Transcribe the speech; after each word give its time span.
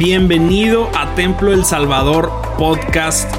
Bienvenido 0.00 0.88
a 0.96 1.14
Templo 1.14 1.52
El 1.52 1.66
Salvador 1.66 2.32
Podcast. 2.56 3.30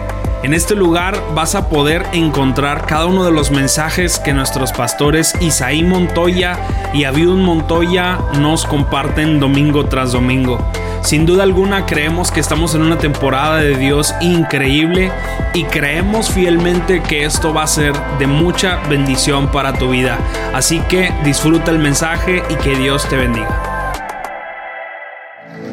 En 0.43 0.53
este 0.53 0.75
lugar 0.75 1.19
vas 1.33 1.55
a 1.55 1.69
poder 1.69 2.05
encontrar 2.13 2.85
cada 2.85 3.07
uno 3.07 3.25
de 3.25 3.31
los 3.31 3.49
mensajes 3.49 4.19
que 4.19 4.31
nuestros 4.31 4.71
pastores 4.71 5.33
Isaí 5.41 5.81
Montoya 5.81 6.59
y 6.93 7.05
Abiud 7.05 7.35
Montoya 7.39 8.19
nos 8.37 8.67
comparten 8.67 9.39
domingo 9.39 9.85
tras 9.85 10.11
domingo. 10.11 10.59
Sin 11.01 11.25
duda 11.25 11.41
alguna 11.41 11.87
creemos 11.87 12.29
que 12.29 12.41
estamos 12.41 12.75
en 12.75 12.83
una 12.83 12.99
temporada 12.99 13.57
de 13.57 13.75
Dios 13.75 14.13
increíble 14.21 15.11
y 15.55 15.63
creemos 15.63 16.29
fielmente 16.29 17.01
que 17.01 17.25
esto 17.25 17.55
va 17.55 17.63
a 17.63 17.67
ser 17.67 17.95
de 18.19 18.27
mucha 18.27 18.75
bendición 18.87 19.47
para 19.47 19.73
tu 19.73 19.89
vida. 19.89 20.19
Así 20.53 20.79
que 20.81 21.11
disfruta 21.23 21.71
el 21.71 21.79
mensaje 21.79 22.43
y 22.51 22.55
que 22.57 22.75
Dios 22.75 23.09
te 23.09 23.15
bendiga. 23.15 23.70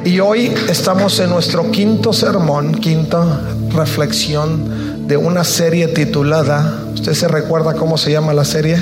Y 0.05 0.20
hoy 0.20 0.52
estamos 0.69 1.19
en 1.20 1.30
nuestro 1.30 1.70
quinto 1.70 2.12
sermón, 2.12 2.75
quinta 2.75 3.41
reflexión 3.70 5.07
de 5.07 5.16
una 5.16 5.45
serie 5.45 5.88
titulada, 5.88 6.84
¿usted 6.95 7.15
se 7.15 7.29
recuerda 7.29 7.74
cómo 7.74 7.98
se 7.98 8.12
llama 8.12 8.33
la 8.33 8.45
serie? 8.45 8.79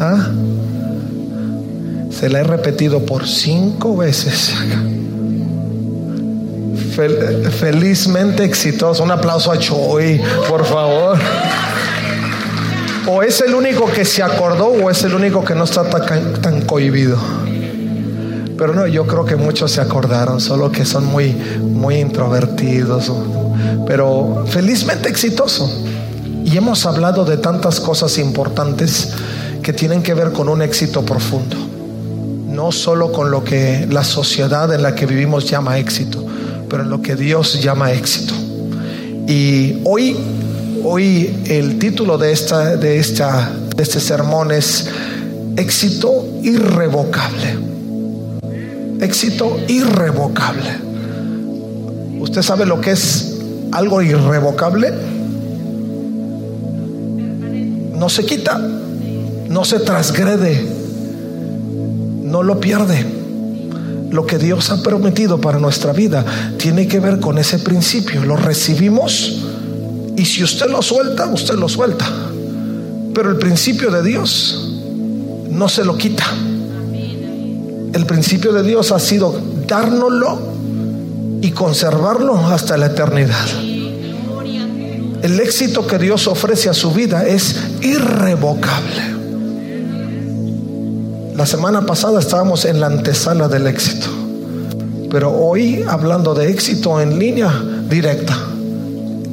¿Ah? 0.00 0.28
Se 2.10 2.28
la 2.28 2.40
he 2.40 2.44
repetido 2.44 3.04
por 3.04 3.26
cinco 3.26 3.96
veces. 3.96 4.54
felizmente 7.58 8.44
exitoso. 8.44 9.02
Un 9.02 9.10
aplauso 9.10 9.50
a 9.50 9.58
Choi, 9.58 10.20
por 10.48 10.64
favor. 10.64 11.18
O 13.06 13.22
es 13.22 13.40
el 13.40 13.54
único 13.54 13.86
que 13.90 14.04
se 14.04 14.22
acordó 14.22 14.66
o 14.66 14.90
es 14.90 15.02
el 15.02 15.14
único 15.14 15.44
que 15.44 15.54
no 15.54 15.64
está 15.64 15.88
tan, 15.88 16.34
tan 16.40 16.62
cohibido. 16.62 17.18
Pero 18.62 18.74
no, 18.74 18.86
yo 18.86 19.08
creo 19.08 19.24
que 19.24 19.34
muchos 19.34 19.72
se 19.72 19.80
acordaron, 19.80 20.40
solo 20.40 20.70
que 20.70 20.84
son 20.84 21.04
muy, 21.04 21.32
muy 21.32 21.96
introvertidos. 21.96 23.10
Pero 23.88 24.44
felizmente 24.46 25.08
exitoso. 25.08 25.68
Y 26.44 26.56
hemos 26.56 26.86
hablado 26.86 27.24
de 27.24 27.38
tantas 27.38 27.80
cosas 27.80 28.18
importantes 28.18 29.14
que 29.64 29.72
tienen 29.72 30.00
que 30.00 30.14
ver 30.14 30.30
con 30.30 30.48
un 30.48 30.62
éxito 30.62 31.04
profundo. 31.04 31.56
No 32.46 32.70
solo 32.70 33.10
con 33.10 33.32
lo 33.32 33.42
que 33.42 33.88
la 33.90 34.04
sociedad 34.04 34.72
en 34.72 34.84
la 34.84 34.94
que 34.94 35.06
vivimos 35.06 35.50
llama 35.50 35.78
éxito, 35.78 36.24
pero 36.70 36.84
en 36.84 36.90
lo 36.90 37.02
que 37.02 37.16
Dios 37.16 37.60
llama 37.60 37.90
éxito. 37.90 38.32
Y 39.26 39.80
hoy, 39.82 40.16
hoy 40.84 41.36
el 41.46 41.80
título 41.80 42.16
de, 42.16 42.30
esta, 42.30 42.76
de, 42.76 43.00
esta, 43.00 43.50
de 43.74 43.82
este 43.82 43.98
sermón 43.98 44.52
es 44.52 44.88
Éxito 45.56 46.24
irrevocable 46.44 47.71
éxito 49.02 49.58
irrevocable. 49.68 50.70
¿Usted 52.20 52.42
sabe 52.42 52.66
lo 52.66 52.80
que 52.80 52.92
es 52.92 53.38
algo 53.72 54.00
irrevocable? 54.00 54.92
No 57.98 58.08
se 58.08 58.24
quita, 58.24 58.58
no 59.48 59.64
se 59.64 59.80
transgrede, 59.80 60.66
no 62.22 62.42
lo 62.42 62.60
pierde. 62.60 63.04
Lo 64.10 64.26
que 64.26 64.38
Dios 64.38 64.70
ha 64.70 64.82
prometido 64.82 65.40
para 65.40 65.58
nuestra 65.58 65.92
vida 65.92 66.24
tiene 66.58 66.86
que 66.86 67.00
ver 67.00 67.18
con 67.18 67.38
ese 67.38 67.58
principio. 67.58 68.24
Lo 68.24 68.36
recibimos 68.36 69.42
y 70.16 70.24
si 70.24 70.44
usted 70.44 70.66
lo 70.66 70.82
suelta, 70.82 71.26
usted 71.26 71.54
lo 71.54 71.68
suelta. 71.68 72.06
Pero 73.14 73.30
el 73.30 73.36
principio 73.36 73.90
de 73.90 74.02
Dios 74.02 74.70
no 75.50 75.68
se 75.68 75.84
lo 75.84 75.96
quita. 75.96 76.24
El 77.92 78.06
principio 78.06 78.52
de 78.52 78.62
Dios 78.62 78.90
ha 78.92 78.98
sido 78.98 79.38
dárnoslo 79.66 80.38
y 81.42 81.50
conservarlo 81.50 82.36
hasta 82.46 82.76
la 82.76 82.86
eternidad. 82.86 83.46
El 85.22 85.38
éxito 85.38 85.86
que 85.86 85.98
Dios 85.98 86.26
ofrece 86.26 86.68
a 86.68 86.74
su 86.74 86.92
vida 86.92 87.26
es 87.26 87.56
irrevocable. 87.82 89.02
La 91.36 91.46
semana 91.46 91.86
pasada 91.86 92.20
estábamos 92.20 92.64
en 92.64 92.80
la 92.80 92.86
antesala 92.86 93.48
del 93.48 93.66
éxito, 93.66 94.06
pero 95.10 95.30
hoy 95.30 95.84
hablando 95.86 96.34
de 96.34 96.50
éxito 96.50 97.00
en 97.00 97.18
línea 97.18 97.52
directa, 97.88 98.36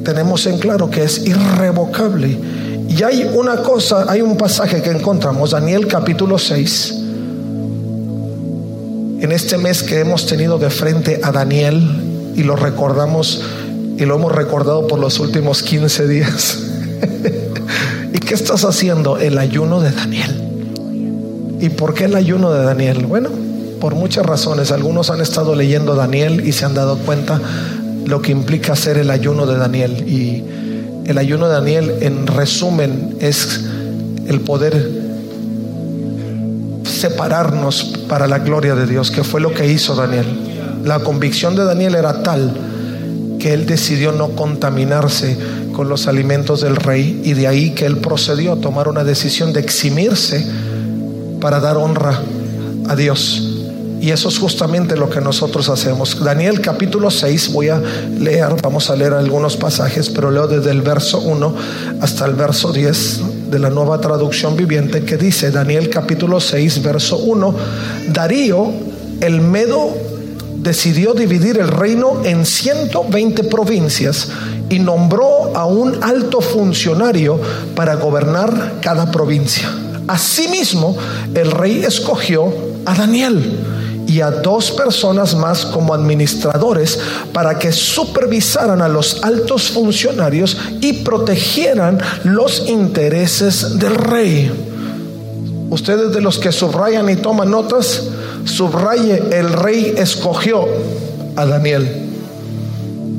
tenemos 0.04 0.46
en 0.46 0.58
claro 0.58 0.90
que 0.90 1.02
es 1.04 1.26
irrevocable. 1.26 2.38
Y 2.88 3.02
hay 3.02 3.30
una 3.34 3.62
cosa, 3.62 4.06
hay 4.08 4.20
un 4.20 4.36
pasaje 4.36 4.82
que 4.82 4.90
encontramos, 4.90 5.50
Daniel 5.50 5.86
capítulo 5.86 6.38
6, 6.38 6.99
en 9.20 9.32
este 9.32 9.58
mes 9.58 9.82
que 9.82 10.00
hemos 10.00 10.26
tenido 10.26 10.58
de 10.58 10.70
frente 10.70 11.20
a 11.22 11.30
Daniel 11.30 12.32
y 12.34 12.42
lo 12.42 12.56
recordamos 12.56 13.42
y 13.98 14.06
lo 14.06 14.14
hemos 14.14 14.32
recordado 14.32 14.86
por 14.86 14.98
los 14.98 15.20
últimos 15.20 15.62
15 15.62 16.08
días. 16.08 16.58
¿Y 18.14 18.18
qué 18.18 18.34
estás 18.34 18.64
haciendo? 18.64 19.18
El 19.18 19.36
ayuno 19.36 19.80
de 19.80 19.92
Daniel. 19.92 20.50
¿Y 21.60 21.68
por 21.68 21.92
qué 21.92 22.06
el 22.06 22.16
ayuno 22.16 22.50
de 22.50 22.64
Daniel? 22.64 23.04
Bueno, 23.04 23.28
por 23.78 23.94
muchas 23.94 24.24
razones. 24.24 24.72
Algunos 24.72 25.10
han 25.10 25.20
estado 25.20 25.54
leyendo 25.54 25.94
Daniel 25.94 26.46
y 26.46 26.52
se 26.52 26.64
han 26.64 26.74
dado 26.74 26.96
cuenta 26.96 27.38
lo 28.06 28.22
que 28.22 28.32
implica 28.32 28.72
hacer 28.72 28.96
el 28.96 29.10
ayuno 29.10 29.44
de 29.44 29.58
Daniel. 29.58 30.08
Y 30.08 30.44
el 31.04 31.18
ayuno 31.18 31.46
de 31.48 31.52
Daniel, 31.52 31.94
en 32.00 32.26
resumen, 32.26 33.16
es 33.20 33.66
el 34.26 34.40
poder 34.40 34.99
separarnos 37.00 37.98
para 38.08 38.26
la 38.26 38.38
gloria 38.38 38.74
de 38.74 38.86
Dios, 38.86 39.10
que 39.10 39.24
fue 39.24 39.40
lo 39.40 39.54
que 39.54 39.66
hizo 39.70 39.94
Daniel. 39.94 40.26
La 40.84 41.00
convicción 41.00 41.56
de 41.56 41.64
Daniel 41.64 41.94
era 41.94 42.22
tal 42.22 42.54
que 43.38 43.54
él 43.54 43.66
decidió 43.66 44.12
no 44.12 44.30
contaminarse 44.30 45.36
con 45.72 45.88
los 45.88 46.06
alimentos 46.06 46.60
del 46.60 46.76
rey 46.76 47.22
y 47.24 47.32
de 47.32 47.48
ahí 47.48 47.70
que 47.70 47.86
él 47.86 47.98
procedió 47.98 48.52
a 48.52 48.56
tomar 48.56 48.86
una 48.86 49.02
decisión 49.02 49.52
de 49.52 49.60
eximirse 49.60 50.46
para 51.40 51.58
dar 51.58 51.78
honra 51.78 52.20
a 52.88 52.96
Dios. 52.96 53.46
Y 54.00 54.10
eso 54.10 54.28
es 54.28 54.38
justamente 54.38 54.96
lo 54.96 55.10
que 55.10 55.20
nosotros 55.20 55.68
hacemos. 55.68 56.22
Daniel 56.22 56.60
capítulo 56.60 57.10
6, 57.10 57.52
voy 57.52 57.68
a 57.68 57.80
leer, 58.18 58.56
vamos 58.62 58.90
a 58.90 58.96
leer 58.96 59.12
algunos 59.12 59.56
pasajes, 59.56 60.08
pero 60.10 60.30
leo 60.30 60.46
desde 60.46 60.70
el 60.70 60.82
verso 60.82 61.20
1 61.20 61.54
hasta 62.00 62.26
el 62.26 62.34
verso 62.34 62.72
10 62.72 63.20
de 63.50 63.58
la 63.58 63.70
nueva 63.70 64.00
traducción 64.00 64.56
viviente 64.56 65.02
que 65.02 65.16
dice, 65.16 65.50
Daniel 65.50 65.90
capítulo 65.90 66.40
6, 66.40 66.82
verso 66.82 67.18
1, 67.18 67.54
Darío 68.12 68.72
el 69.20 69.40
Medo 69.40 69.90
decidió 70.56 71.14
dividir 71.14 71.58
el 71.58 71.68
reino 71.68 72.22
en 72.24 72.46
120 72.46 73.44
provincias 73.44 74.28
y 74.68 74.78
nombró 74.78 75.56
a 75.56 75.66
un 75.66 76.02
alto 76.02 76.40
funcionario 76.40 77.40
para 77.74 77.96
gobernar 77.96 78.74
cada 78.80 79.10
provincia. 79.10 79.68
Asimismo, 80.06 80.96
el 81.34 81.50
rey 81.50 81.82
escogió 81.84 82.52
a 82.86 82.94
Daniel 82.94 83.58
y 84.06 84.20
a 84.20 84.30
dos 84.30 84.70
personas 84.70 85.34
más 85.34 85.64
como 85.64 85.94
administradores 85.94 86.98
para 87.32 87.58
que 87.58 87.72
supervisaran 87.72 88.82
a 88.82 88.88
los 88.88 89.22
altos 89.22 89.70
funcionarios 89.70 90.56
y 90.80 90.92
protegieran 91.04 91.98
los 92.24 92.68
intereses 92.68 93.78
del 93.78 93.94
rey. 93.94 94.50
Ustedes 95.70 96.12
de 96.12 96.20
los 96.20 96.38
que 96.38 96.50
subrayan 96.50 97.08
y 97.08 97.16
toman 97.16 97.50
notas, 97.50 98.08
subraye, 98.44 99.22
el 99.38 99.52
rey 99.52 99.94
escogió 99.96 100.66
a 101.36 101.46
Daniel. 101.46 102.08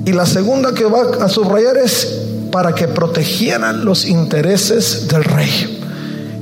Y 0.06 0.12
la 0.12 0.26
segunda 0.26 0.74
que 0.74 0.84
va 0.84 1.24
a 1.24 1.30
subrayar 1.30 1.78
es 1.78 2.22
para 2.52 2.76
que 2.76 2.88
protegieran 2.88 3.86
los 3.86 4.06
intereses 4.06 5.08
del 5.08 5.24
rey. 5.24 5.81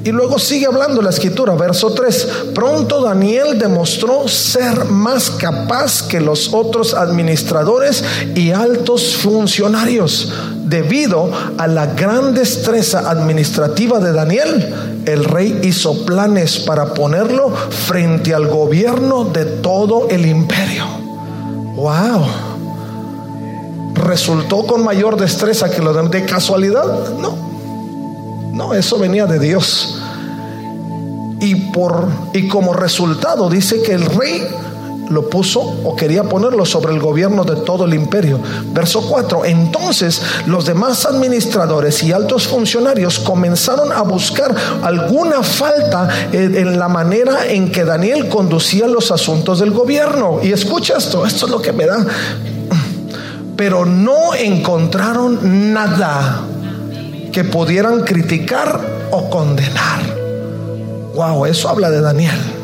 Y 0.04 0.12
luego 0.12 0.40
sigue 0.40 0.66
hablando 0.66 1.02
la 1.02 1.10
escritura, 1.10 1.56
verso 1.56 1.92
3. 1.92 2.28
Pronto 2.56 3.01
Daniel 3.01 3.60
demostró 3.60 4.30
ser 4.30 4.86
más 4.86 5.30
capaz 5.30 6.04
que 6.04 6.22
los 6.22 6.54
otros 6.54 6.94
administradores 6.94 8.04
y 8.34 8.51
altos 8.51 9.18
funcionarios. 9.18 10.31
Debido 10.66 11.30
a 11.57 11.68
la 11.68 11.88
gran 11.88 12.34
destreza 12.34 13.10
administrativa 13.10 14.00
de 14.00 14.13
Daniel, 14.13 15.04
el 15.06 15.25
rey 15.25 15.60
hizo 15.63 16.06
planes 16.06 16.60
para 16.60 16.94
ponerlo 16.94 17.50
frente 17.50 18.34
al 18.34 18.48
gobierno 18.48 19.25
de 19.25 19.44
todo 19.45 20.07
el 20.10 20.25
imperio. 20.25 20.86
¡Wow! 21.75 22.25
¿Resultó 23.95 24.66
con 24.66 24.81
mayor 24.81 25.19
destreza 25.19 25.69
que 25.69 25.81
lo 25.81 25.92
de, 25.92 26.07
de 26.07 26.25
casualidad? 26.25 27.10
No 27.18 27.49
no, 28.59 28.73
eso 28.73 29.00
venía 29.00 29.25
de 29.25 29.39
Dios. 29.39 29.97
Y, 31.39 31.56
por, 31.71 32.09
y 32.33 32.50
como 32.50 32.73
resultado 32.73 33.50
dice 33.50 33.81
que 33.81 33.94
el 33.94 34.06
rey 34.06 34.45
lo 35.09 35.29
puso 35.29 35.61
o 35.61 35.95
quería 35.95 36.23
ponerlo 36.23 36.65
sobre 36.65 36.94
el 36.94 37.00
gobierno 37.00 37.45
de 37.45 37.56
todo 37.61 37.85
el 37.85 37.94
imperio. 37.94 38.38
Verso 38.73 39.01
4. 39.07 39.45
Entonces 39.45 40.21
los 40.45 40.65
demás 40.65 41.06
administradores 41.06 42.03
y 42.03 42.11
altos 42.11 42.50
funcionarios 42.50 43.19
comenzaron 43.19 43.94
a 43.94 44.01
buscar 44.01 44.53
alguna 44.83 45.41
falta 45.41 46.09
en, 46.33 46.77
la 46.77 46.89
manera 46.89 47.47
en 47.47 47.71
que 47.71 47.85
Daniel 47.85 48.27
conducía 48.27 48.88
los 48.88 49.09
asuntos 49.09 49.59
del 49.59 49.71
gobierno. 49.71 50.41
Y 50.44 50.51
escucha 50.51 50.97
esto, 50.97 51.25
esto 51.25 51.45
es 51.45 51.51
lo 51.51 51.61
que 51.61 51.71
me 51.71 51.85
da. 51.85 52.06
Pero 53.56 53.85
no 53.85 54.35
encontraron 54.35 55.73
nada 55.73 56.45
que 57.31 57.44
pudieran 57.44 58.02
criticar 58.02 58.80
o 59.12 59.30
condenar. 59.30 60.00
Wow, 61.16 61.46
eso 61.46 61.70
habla 61.70 61.90
de 61.90 62.02
Daniel 62.02 62.60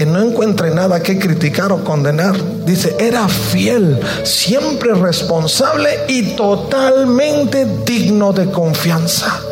que 0.00 0.06
no 0.06 0.18
encuentre 0.22 0.70
nada 0.70 1.02
que 1.02 1.18
criticar 1.18 1.72
o 1.72 1.84
condenar. 1.84 2.34
Dice, 2.64 2.96
era 2.98 3.28
fiel, 3.28 4.00
siempre 4.24 4.94
responsable 4.94 5.90
y 6.08 6.34
totalmente 6.36 7.66
digno 7.84 8.32
de 8.32 8.50
confianza. 8.50 9.42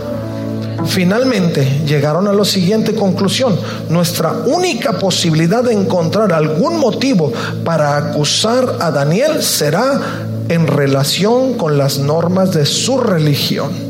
Finalmente 0.86 1.82
llegaron 1.84 2.28
a 2.28 2.32
la 2.32 2.46
siguiente 2.46 2.94
conclusión. 2.94 3.60
Nuestra 3.90 4.32
única 4.32 4.92
posibilidad 4.94 5.62
de 5.62 5.74
encontrar 5.74 6.32
algún 6.32 6.78
motivo 6.78 7.30
para 7.62 7.98
acusar 7.98 8.78
a 8.80 8.90
Daniel 8.90 9.42
será 9.42 10.00
en 10.48 10.66
relación 10.66 11.54
con 11.54 11.78
las 11.78 11.98
normas 11.98 12.52
de 12.52 12.64
su 12.64 12.98
religión. 12.98 13.87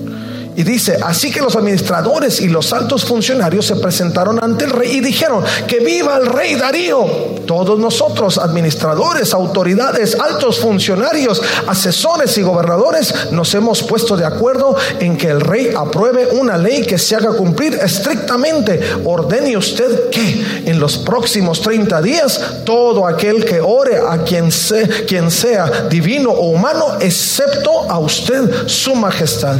Y 0.58 0.64
dice, 0.64 0.98
así 1.00 1.30
que 1.30 1.40
los 1.40 1.54
administradores 1.54 2.40
y 2.40 2.48
los 2.48 2.72
altos 2.72 3.04
funcionarios 3.04 3.64
se 3.64 3.76
presentaron 3.76 4.42
ante 4.42 4.64
el 4.64 4.72
rey 4.72 4.96
y 4.96 5.00
dijeron, 5.00 5.44
que 5.68 5.78
viva 5.78 6.16
el 6.16 6.26
rey 6.26 6.56
Darío. 6.56 7.06
Todos 7.46 7.78
nosotros, 7.78 8.38
administradores, 8.38 9.32
autoridades, 9.34 10.16
altos 10.18 10.58
funcionarios, 10.58 11.40
asesores 11.68 12.36
y 12.38 12.42
gobernadores, 12.42 13.30
nos 13.30 13.54
hemos 13.54 13.84
puesto 13.84 14.16
de 14.16 14.24
acuerdo 14.24 14.74
en 14.98 15.16
que 15.16 15.28
el 15.28 15.40
rey 15.40 15.70
apruebe 15.76 16.26
una 16.32 16.58
ley 16.58 16.82
que 16.82 16.98
se 16.98 17.14
haga 17.14 17.36
cumplir 17.36 17.74
estrictamente. 17.74 18.80
Ordene 19.04 19.56
usted 19.56 20.10
que 20.10 20.62
en 20.64 20.80
los 20.80 20.98
próximos 20.98 21.60
30 21.60 22.02
días 22.02 22.40
todo 22.64 23.06
aquel 23.06 23.44
que 23.44 23.60
ore 23.60 23.98
a 23.98 24.24
quien 24.24 24.50
sea, 24.50 24.88
quien 25.06 25.30
sea 25.30 25.86
divino 25.88 26.32
o 26.32 26.48
humano, 26.48 26.96
excepto 26.98 27.88
a 27.88 28.00
usted, 28.00 28.66
su 28.66 28.96
majestad 28.96 29.56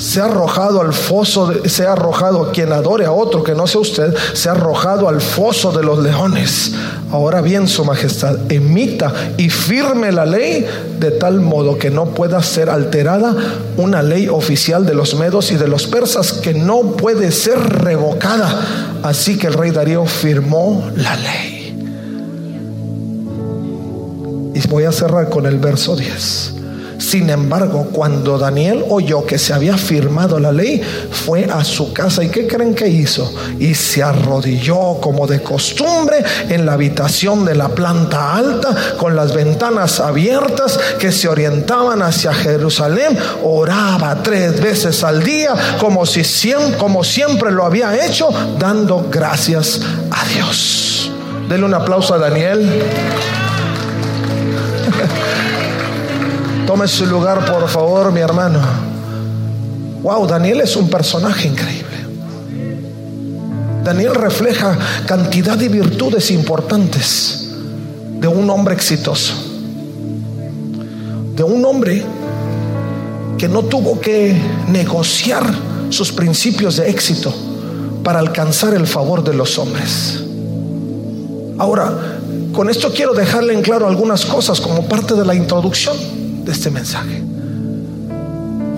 se 0.00 0.20
ha 0.20 0.24
arrojado 0.24 0.80
al 0.80 0.94
foso, 0.94 1.52
se 1.66 1.86
ha 1.86 1.92
arrojado 1.92 2.50
quien 2.52 2.72
adore 2.72 3.04
a 3.04 3.12
otro 3.12 3.44
que 3.44 3.54
no 3.54 3.66
sea 3.66 3.82
usted, 3.82 4.14
se 4.32 4.48
ha 4.48 4.52
arrojado 4.52 5.08
al 5.08 5.20
foso 5.20 5.72
de 5.72 5.82
los 5.82 5.98
leones. 5.98 6.72
Ahora 7.12 7.42
bien, 7.42 7.68
Su 7.68 7.84
Majestad, 7.84 8.50
emita 8.50 9.12
y 9.36 9.50
firme 9.50 10.10
la 10.10 10.24
ley 10.24 10.66
de 10.98 11.10
tal 11.10 11.40
modo 11.40 11.76
que 11.76 11.90
no 11.90 12.06
pueda 12.06 12.42
ser 12.42 12.70
alterada 12.70 13.36
una 13.76 14.02
ley 14.02 14.28
oficial 14.28 14.86
de 14.86 14.94
los 14.94 15.14
medos 15.14 15.52
y 15.52 15.56
de 15.56 15.68
los 15.68 15.86
persas 15.86 16.32
que 16.32 16.54
no 16.54 16.92
puede 16.96 17.30
ser 17.30 17.58
revocada. 17.58 18.98
Así 19.02 19.36
que 19.36 19.48
el 19.48 19.54
rey 19.54 19.70
Darío 19.70 20.06
firmó 20.06 20.90
la 20.96 21.14
ley. 21.16 21.58
Y 24.54 24.68
voy 24.68 24.84
a 24.84 24.92
cerrar 24.92 25.28
con 25.28 25.44
el 25.44 25.58
verso 25.58 25.94
10. 25.94 26.59
Sin 27.00 27.30
embargo, 27.30 27.88
cuando 27.92 28.38
Daniel 28.38 28.84
oyó 28.88 29.24
que 29.24 29.38
se 29.38 29.52
había 29.52 29.76
firmado 29.76 30.38
la 30.38 30.52
ley, 30.52 30.80
fue 31.10 31.44
a 31.44 31.64
su 31.64 31.92
casa. 31.92 32.22
¿Y 32.22 32.28
qué 32.28 32.46
creen 32.46 32.74
que 32.74 32.88
hizo? 32.88 33.32
Y 33.58 33.74
se 33.74 34.02
arrodilló 34.02 35.00
como 35.00 35.26
de 35.26 35.42
costumbre 35.42 36.22
en 36.48 36.66
la 36.66 36.74
habitación 36.74 37.44
de 37.44 37.54
la 37.54 37.70
planta 37.70 38.36
alta, 38.36 38.76
con 38.98 39.16
las 39.16 39.34
ventanas 39.34 39.98
abiertas 39.98 40.78
que 40.98 41.10
se 41.10 41.28
orientaban 41.28 42.02
hacia 42.02 42.34
Jerusalén. 42.34 43.18
Oraba 43.42 44.22
tres 44.22 44.60
veces 44.60 45.02
al 45.02 45.22
día, 45.24 45.54
como, 45.78 46.04
si 46.04 46.22
siempre, 46.22 47.50
lo 47.50 47.64
había 47.64 48.04
hecho, 48.04 48.28
dando 48.58 49.08
gracias 49.10 49.80
a 50.10 50.26
Dios. 50.26 51.10
Denle 51.48 51.64
un 51.64 51.74
aplauso 51.74 52.14
a 52.14 52.18
Daniel. 52.18 52.82
Tome 56.70 56.86
su 56.86 57.04
lugar, 57.04 57.44
por 57.50 57.68
favor, 57.68 58.12
mi 58.12 58.20
hermano. 58.20 58.60
Wow, 60.04 60.24
Daniel 60.28 60.60
es 60.60 60.76
un 60.76 60.88
personaje 60.88 61.48
increíble. 61.48 61.96
Daniel 63.82 64.14
refleja 64.14 64.78
cantidad 65.04 65.58
de 65.58 65.68
virtudes 65.68 66.30
importantes 66.30 67.48
de 68.20 68.28
un 68.28 68.48
hombre 68.50 68.72
exitoso. 68.72 69.34
De 71.34 71.42
un 71.42 71.64
hombre 71.64 72.04
que 73.36 73.48
no 73.48 73.64
tuvo 73.64 74.00
que 74.00 74.40
negociar 74.68 75.42
sus 75.88 76.12
principios 76.12 76.76
de 76.76 76.88
éxito 76.88 77.34
para 78.04 78.20
alcanzar 78.20 78.74
el 78.74 78.86
favor 78.86 79.24
de 79.24 79.34
los 79.34 79.58
hombres. 79.58 80.20
Ahora, 81.58 82.20
con 82.52 82.70
esto 82.70 82.92
quiero 82.94 83.12
dejarle 83.12 83.54
en 83.54 83.62
claro 83.62 83.88
algunas 83.88 84.24
cosas 84.24 84.60
como 84.60 84.86
parte 84.86 85.14
de 85.14 85.24
la 85.24 85.34
introducción 85.34 86.19
este 86.50 86.70
mensaje. 86.70 87.22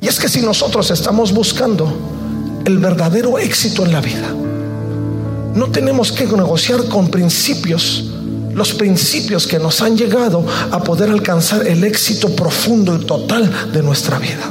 Y 0.00 0.08
es 0.08 0.18
que 0.18 0.28
si 0.28 0.40
nosotros 0.40 0.90
estamos 0.90 1.32
buscando 1.32 2.62
el 2.64 2.78
verdadero 2.78 3.38
éxito 3.38 3.84
en 3.84 3.92
la 3.92 4.00
vida, 4.00 4.28
no 5.54 5.70
tenemos 5.70 6.12
que 6.12 6.24
negociar 6.24 6.84
con 6.88 7.08
principios, 7.08 8.10
los 8.54 8.72
principios 8.72 9.46
que 9.46 9.58
nos 9.58 9.80
han 9.80 9.96
llegado 9.96 10.44
a 10.70 10.82
poder 10.82 11.10
alcanzar 11.10 11.66
el 11.66 11.84
éxito 11.84 12.34
profundo 12.34 12.96
y 12.96 13.04
total 13.04 13.50
de 13.72 13.82
nuestra 13.82 14.18
vida. 14.18 14.50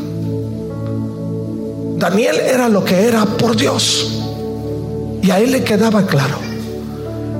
Daniel 1.97 2.38
era 2.38 2.68
lo 2.68 2.83
que 2.83 3.03
era 3.06 3.25
por 3.25 3.56
Dios 3.56 4.19
y 5.21 5.29
a 5.29 5.39
él 5.39 5.51
le 5.51 5.63
quedaba 5.63 6.06
claro 6.07 6.50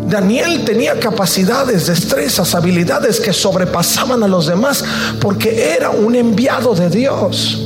Daniel 0.08 0.64
tenía 0.66 1.00
capacidades, 1.00 1.88
destrezas, 1.88 2.54
habilidades 2.56 3.20
que 3.20 3.34
sobrepasaban 3.34 4.24
a 4.24 4.28
los 4.28 4.48
demás 4.48 4.84
porque 5.20 5.74
era 5.76 5.90
un 5.90 6.16
enviado 6.16 6.76
de 6.76 6.90
Dios. 6.90 7.60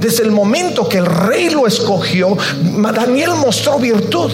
Desde 0.00 0.24
el 0.24 0.32
momento 0.32 0.88
que 0.88 0.98
el 0.98 1.06
rey 1.06 1.50
lo 1.50 1.66
escogió, 1.66 2.36
Daniel 2.94 3.30
mostró 3.40 3.78
virtud. 3.78 4.32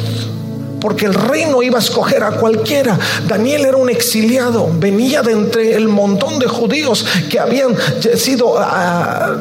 Porque 0.80 1.06
el 1.06 1.14
rey 1.14 1.44
no 1.50 1.60
iba 1.60 1.76
a 1.76 1.80
escoger 1.80 2.22
a 2.22 2.30
cualquiera. 2.30 2.96
Daniel 3.26 3.66
era 3.66 3.76
un 3.76 3.90
exiliado, 3.90 4.70
venía 4.78 5.22
de 5.22 5.32
entre 5.32 5.74
el 5.74 5.88
montón 5.88 6.38
de 6.38 6.46
judíos 6.46 7.04
que 7.28 7.40
habían 7.40 7.76
sido 8.14 8.54
ah, 8.58 9.36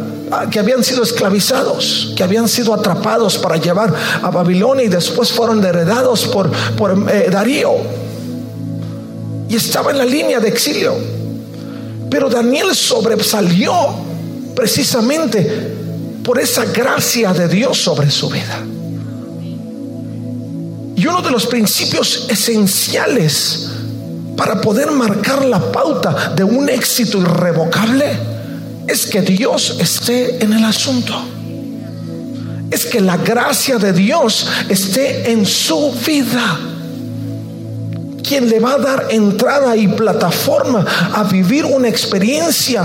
que 0.52 0.60
habían 0.60 0.84
sido 0.84 1.04
esclavizados, 1.04 2.14
que 2.16 2.24
habían 2.24 2.48
sido 2.48 2.74
atrapados 2.74 3.38
para 3.38 3.58
llevar 3.58 3.94
a 4.22 4.30
Babilonia 4.30 4.86
y 4.86 4.90
después 4.90 5.32
fueron 5.32 5.64
heredados 5.64 6.26
por, 6.26 6.52
por 6.76 7.12
eh, 7.12 7.30
Darío. 7.32 7.72
Y 9.50 9.56
estaba 9.56 9.92
en 9.92 9.98
la 9.98 10.06
línea 10.06 10.40
de 10.40 10.50
exilio. 10.50 10.96
Pero 12.10 12.30
Daniel 12.30 12.76
sobresalió 12.76 13.74
precisamente 14.56 15.76
por 16.24 16.40
esa 16.40 16.66
gracia 16.66 17.34
de 17.34 17.48
Dios 17.48 17.82
sobre 17.82 18.12
su 18.12 18.30
vida. 18.30 18.60
Y 20.96 21.06
uno 21.06 21.22
de 21.22 21.32
los 21.32 21.46
principios 21.46 22.28
esenciales 22.30 23.70
para 24.36 24.60
poder 24.60 24.92
marcar 24.92 25.46
la 25.46 25.72
pauta 25.72 26.34
de 26.36 26.44
un 26.44 26.70
éxito 26.70 27.18
irrevocable 27.20 28.37
es 28.88 29.06
que 29.06 29.22
Dios 29.22 29.78
esté 29.80 30.44
en 30.44 30.54
el 30.54 30.64
asunto. 30.64 31.14
Es 32.72 32.86
que 32.86 33.02
la 33.02 33.18
gracia 33.18 33.78
de 33.78 33.94
Dios 33.94 34.48
esté 34.70 35.32
en 35.32 35.46
su 35.46 35.92
vida. 36.06 36.60
Quien 38.24 38.50
le 38.50 38.60
va 38.60 38.74
a 38.74 38.78
dar 38.78 39.08
entrada 39.10 39.76
y 39.76 39.88
plataforma 39.88 40.86
a 41.14 41.24
vivir 41.24 41.66
una 41.66 41.88
experiencia 41.88 42.84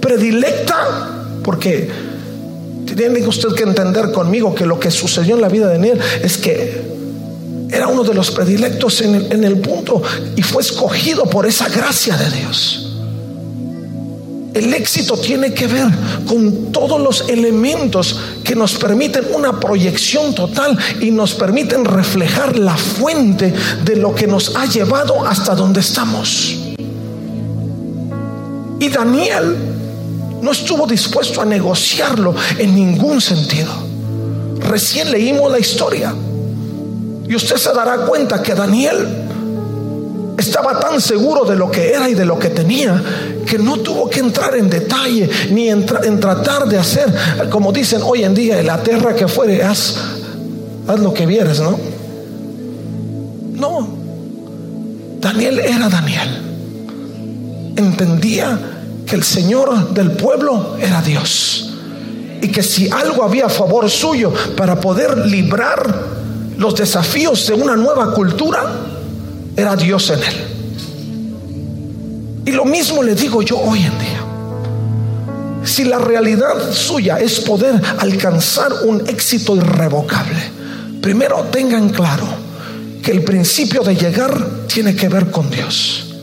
predilecta, 0.00 1.26
porque 1.42 1.90
tiene 2.96 3.26
usted 3.26 3.50
que 3.54 3.64
entender 3.64 4.12
conmigo 4.12 4.54
que 4.54 4.66
lo 4.66 4.78
que 4.78 4.90
sucedió 4.90 5.34
en 5.34 5.40
la 5.40 5.48
vida 5.48 5.66
de 5.68 5.74
Daniel 5.74 6.00
es 6.22 6.38
que 6.38 6.94
era 7.70 7.88
uno 7.88 8.04
de 8.04 8.14
los 8.14 8.30
predilectos 8.30 9.00
en 9.00 9.14
el, 9.14 9.32
en 9.32 9.44
el 9.44 9.58
punto 9.58 10.02
y 10.36 10.42
fue 10.42 10.62
escogido 10.62 11.24
por 11.24 11.46
esa 11.46 11.68
gracia 11.68 12.16
de 12.16 12.30
Dios. 12.30 12.83
El 14.54 14.72
éxito 14.72 15.16
tiene 15.16 15.52
que 15.52 15.66
ver 15.66 15.88
con 16.28 16.70
todos 16.70 17.00
los 17.00 17.28
elementos 17.28 18.20
que 18.44 18.54
nos 18.54 18.74
permiten 18.74 19.26
una 19.34 19.58
proyección 19.58 20.32
total 20.32 20.78
y 21.00 21.10
nos 21.10 21.34
permiten 21.34 21.84
reflejar 21.84 22.56
la 22.56 22.76
fuente 22.76 23.52
de 23.84 23.96
lo 23.96 24.14
que 24.14 24.28
nos 24.28 24.54
ha 24.54 24.66
llevado 24.66 25.26
hasta 25.26 25.56
donde 25.56 25.80
estamos. 25.80 26.56
Y 28.78 28.88
Daniel 28.88 29.56
no 30.40 30.52
estuvo 30.52 30.86
dispuesto 30.86 31.40
a 31.40 31.44
negociarlo 31.44 32.32
en 32.56 32.76
ningún 32.76 33.20
sentido. 33.20 33.72
Recién 34.60 35.10
leímos 35.10 35.50
la 35.50 35.58
historia 35.58 36.14
y 37.28 37.34
usted 37.34 37.56
se 37.56 37.72
dará 37.72 38.06
cuenta 38.06 38.40
que 38.40 38.54
Daniel 38.54 39.08
estaba 40.38 40.78
tan 40.78 41.00
seguro 41.00 41.44
de 41.44 41.56
lo 41.56 41.70
que 41.70 41.90
era 41.90 42.08
y 42.08 42.14
de 42.14 42.24
lo 42.24 42.38
que 42.38 42.50
tenía 42.50 43.02
que 43.44 43.58
no 43.58 43.78
tuvo 43.78 44.08
que 44.08 44.20
entrar 44.20 44.54
en 44.56 44.68
detalle 44.68 45.28
ni 45.50 45.68
en, 45.68 45.84
tratar 45.84 46.66
de 46.68 46.78
hacer, 46.78 47.12
como 47.50 47.72
dicen 47.72 48.00
hoy 48.04 48.24
en 48.24 48.34
día, 48.34 48.60
en 48.60 48.66
la 48.66 48.82
tierra 48.82 49.14
que 49.14 49.28
fuere, 49.28 49.62
haz, 49.62 49.96
haz 50.86 51.00
lo 51.00 51.12
que 51.12 51.26
vieres, 51.26 51.60
¿no? 51.60 51.78
No, 53.54 53.88
Daniel 55.20 55.60
era 55.60 55.88
Daniel. 55.88 56.28
Entendía 57.76 58.58
que 59.06 59.16
el 59.16 59.22
Señor 59.22 59.94
del 59.94 60.12
pueblo 60.12 60.76
era 60.80 61.00
Dios. 61.02 61.70
Y 62.40 62.48
que 62.48 62.62
si 62.62 62.90
algo 62.90 63.24
había 63.24 63.46
a 63.46 63.48
favor 63.48 63.88
suyo 63.88 64.32
para 64.56 64.80
poder 64.80 65.26
librar 65.26 66.14
los 66.58 66.74
desafíos 66.74 67.46
de 67.46 67.54
una 67.54 67.76
nueva 67.76 68.12
cultura, 68.12 68.64
era 69.56 69.76
Dios 69.76 70.10
en 70.10 70.18
él. 70.18 70.53
Y 72.44 72.52
lo 72.52 72.64
mismo 72.64 73.02
le 73.02 73.14
digo 73.14 73.42
yo 73.42 73.58
hoy 73.58 73.84
en 73.84 73.98
día. 73.98 74.24
Si 75.64 75.84
la 75.84 75.98
realidad 75.98 76.72
suya 76.72 77.18
es 77.18 77.40
poder 77.40 77.80
alcanzar 77.98 78.70
un 78.84 79.08
éxito 79.08 79.56
irrevocable, 79.56 80.38
primero 81.00 81.44
tengan 81.50 81.88
claro 81.88 82.26
que 83.02 83.12
el 83.12 83.22
principio 83.22 83.82
de 83.82 83.96
llegar 83.96 84.66
tiene 84.66 84.94
que 84.94 85.08
ver 85.08 85.30
con 85.30 85.50
Dios. 85.50 86.14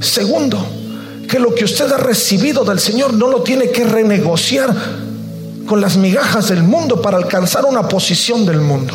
Segundo, 0.00 0.64
que 1.28 1.40
lo 1.40 1.54
que 1.54 1.64
usted 1.64 1.90
ha 1.90 1.96
recibido 1.96 2.64
del 2.64 2.78
Señor 2.78 3.12
no 3.14 3.28
lo 3.28 3.42
tiene 3.42 3.70
que 3.70 3.84
renegociar 3.84 4.72
con 5.66 5.80
las 5.80 5.96
migajas 5.96 6.48
del 6.48 6.62
mundo 6.62 7.02
para 7.02 7.16
alcanzar 7.16 7.64
una 7.64 7.88
posición 7.88 8.46
del 8.46 8.60
mundo. 8.60 8.94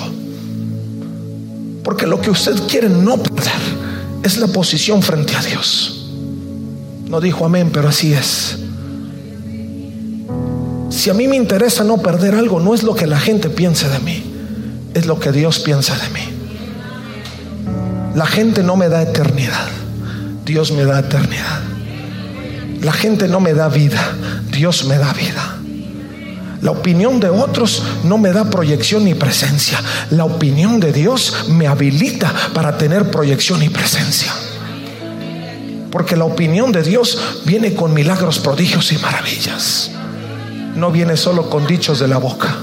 Porque 1.84 2.08
lo 2.08 2.22
que 2.22 2.30
usted 2.30 2.56
quiere 2.68 2.88
no 2.88 3.18
perder 3.18 3.52
es 4.24 4.38
la 4.38 4.48
posición 4.48 5.02
frente 5.02 5.36
a 5.36 5.42
Dios. 5.42 6.01
No 7.12 7.20
dijo 7.20 7.46
amén, 7.46 7.72
pero 7.74 7.90
así 7.90 8.14
es. 8.14 8.58
Si 10.90 11.10
a 11.10 11.14
mí 11.14 11.28
me 11.28 11.36
interesa 11.36 11.84
no 11.84 11.98
perder 11.98 12.36
algo, 12.36 12.62
no 12.62 12.74
es 12.74 12.84
lo 12.84 12.96
que 12.96 13.06
la 13.06 13.20
gente 13.20 13.50
piense 13.50 13.90
de 13.90 14.00
mí, 14.00 14.24
es 14.94 15.08
lo 15.08 15.20
que 15.20 15.34
Dios 15.34 15.60
piensa 15.60 15.98
de 15.98 16.10
mí. 16.12 16.22
La 18.16 18.26
gente 18.26 18.64
no 18.64 18.78
me 18.78 18.88
da 18.88 19.02
eternidad, 19.02 19.68
Dios 20.46 20.72
me 20.72 20.86
da 20.86 21.00
eternidad. 21.00 21.60
La 22.82 22.94
gente 22.94 23.28
no 23.28 23.42
me 23.42 23.54
da 23.54 23.68
vida, 23.68 24.16
Dios 24.50 24.86
me 24.86 24.98
da 24.98 25.12
vida. 25.12 25.58
La 26.62 26.72
opinión 26.72 27.20
de 27.20 27.28
otros 27.28 27.84
no 28.06 28.20
me 28.20 28.32
da 28.32 28.50
proyección 28.50 29.04
ni 29.04 29.16
presencia. 29.16 29.82
La 30.12 30.24
opinión 30.24 30.80
de 30.80 30.94
Dios 30.94 31.50
me 31.50 31.68
habilita 31.68 32.34
para 32.54 32.78
tener 32.78 33.12
proyección 33.12 33.62
y 33.64 33.68
presencia. 33.68 34.34
Porque 35.92 36.16
la 36.16 36.26
opinión 36.26 36.72
de 36.72 36.84
Dios 36.84 37.42
viene 37.46 37.76
con 37.76 37.94
milagros, 37.94 38.40
prodigios 38.40 38.92
y 38.92 38.98
maravillas. 38.98 39.92
No 40.76 40.92
viene 40.92 41.18
solo 41.18 41.50
con 41.50 41.68
dichos 41.68 42.00
de 42.00 42.08
la 42.08 42.18
boca. 42.18 42.56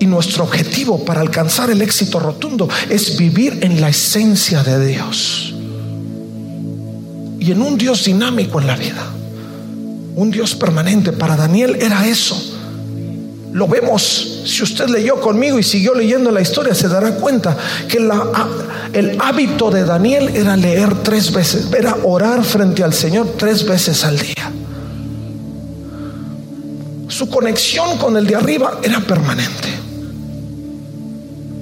Y 0.00 0.06
nuestro 0.06 0.44
objetivo 0.44 1.04
para 1.04 1.20
alcanzar 1.20 1.70
el 1.70 1.82
éxito 1.82 2.18
rotundo 2.20 2.68
es 2.88 3.18
vivir 3.18 3.58
en 3.62 3.80
la 3.80 3.90
esencia 3.90 4.62
de 4.62 4.86
Dios. 4.86 5.54
Y 7.40 7.52
en 7.52 7.60
un 7.60 7.76
Dios 7.76 8.04
dinámico 8.04 8.60
en 8.60 8.66
la 8.66 8.76
vida 8.76 9.04
un 10.18 10.32
Dios 10.32 10.56
permanente. 10.56 11.12
Para 11.12 11.36
Daniel 11.36 11.78
era 11.80 12.06
eso. 12.08 12.36
Lo 13.52 13.68
vemos, 13.68 14.42
si 14.44 14.64
usted 14.64 14.88
leyó 14.88 15.20
conmigo 15.20 15.60
y 15.60 15.62
siguió 15.62 15.94
leyendo 15.94 16.32
la 16.32 16.40
historia, 16.40 16.74
se 16.74 16.88
dará 16.88 17.14
cuenta 17.14 17.56
que 17.88 18.00
el 18.92 19.20
hábito 19.20 19.70
de 19.70 19.84
Daniel 19.84 20.30
era 20.34 20.56
leer 20.56 21.02
tres 21.02 21.32
veces, 21.32 21.68
era 21.76 21.96
orar 22.04 22.44
frente 22.44 22.82
al 22.82 22.92
Señor 22.92 23.34
tres 23.36 23.66
veces 23.66 24.04
al 24.04 24.18
día. 24.18 24.52
Su 27.08 27.28
conexión 27.28 27.98
con 27.98 28.16
el 28.16 28.26
de 28.26 28.36
arriba 28.36 28.78
era 28.82 29.00
permanente. 29.00 29.68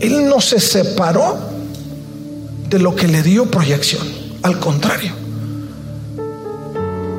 Él 0.00 0.28
no 0.28 0.40
se 0.40 0.60
separó 0.60 1.38
de 2.68 2.78
lo 2.78 2.94
que 2.94 3.08
le 3.08 3.22
dio 3.22 3.46
proyección, 3.46 4.06
al 4.42 4.58
contrario 4.58 5.26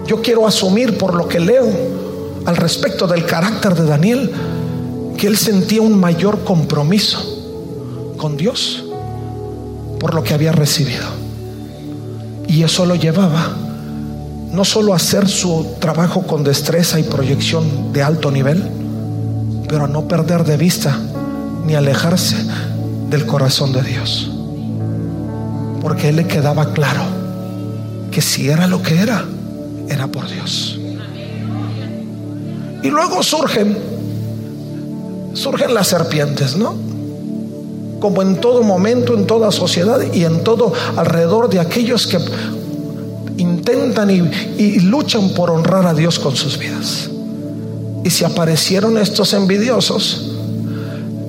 yo 0.07 0.21
quiero 0.21 0.47
asumir 0.47 0.97
por 0.97 1.13
lo 1.13 1.27
que 1.27 1.39
leo 1.39 1.67
al 2.45 2.55
respecto 2.55 3.07
del 3.07 3.25
carácter 3.25 3.75
de 3.75 3.85
Daniel, 3.85 4.31
que 5.17 5.27
él 5.27 5.37
sentía 5.37 5.81
un 5.81 5.99
mayor 5.99 6.45
compromiso 6.45 7.19
con 8.15 8.37
Dios 8.37 8.85
por 9.99 10.13
lo 10.13 10.23
que 10.23 10.33
había 10.33 10.51
recibido. 10.51 11.05
Y 12.47 12.63
eso 12.63 12.85
lo 12.85 12.95
llevaba 12.95 13.55
no 14.51 14.63
solo 14.63 14.93
a 14.93 14.95
hacer 14.95 15.27
su 15.27 15.75
trabajo 15.79 16.23
con 16.23 16.43
destreza 16.43 16.99
y 16.99 17.03
proyección 17.03 17.93
de 17.93 18.01
alto 18.01 18.31
nivel, 18.31 18.63
pero 19.67 19.85
a 19.85 19.87
no 19.87 20.07
perder 20.07 20.43
de 20.45 20.57
vista 20.57 20.97
ni 21.65 21.75
alejarse 21.75 22.37
del 23.09 23.25
corazón 23.25 23.73
de 23.73 23.83
Dios. 23.83 24.31
Porque 25.81 26.09
él 26.09 26.15
le 26.15 26.27
quedaba 26.27 26.73
claro 26.73 27.03
que 28.09 28.21
si 28.21 28.49
era 28.49 28.67
lo 28.67 28.81
que 28.81 28.99
era, 28.99 29.25
era 29.89 30.07
por 30.07 30.27
Dios. 30.29 30.79
Y 32.81 32.89
luego 32.89 33.21
surgen, 33.21 33.77
surgen 35.33 35.73
las 35.73 35.87
serpientes, 35.87 36.55
¿no? 36.55 36.86
Como 37.99 38.21
en 38.21 38.39
todo 38.39 38.63
momento, 38.63 39.15
en 39.15 39.25
toda 39.25 39.51
sociedad 39.51 39.99
y 40.13 40.23
en 40.23 40.43
todo 40.43 40.73
alrededor 40.95 41.49
de 41.49 41.59
aquellos 41.59 42.07
que 42.07 42.19
intentan 43.37 44.09
y, 44.09 44.79
luchan 44.81 45.29
por 45.29 45.49
honrar 45.49 45.85
a 45.85 45.93
Dios 45.93 46.19
con 46.19 46.35
sus 46.35 46.57
vidas. 46.57 47.09
Y 48.03 48.09
si 48.09 48.23
aparecieron 48.23 48.97
estos 48.97 49.33
envidiosos, 49.33 50.31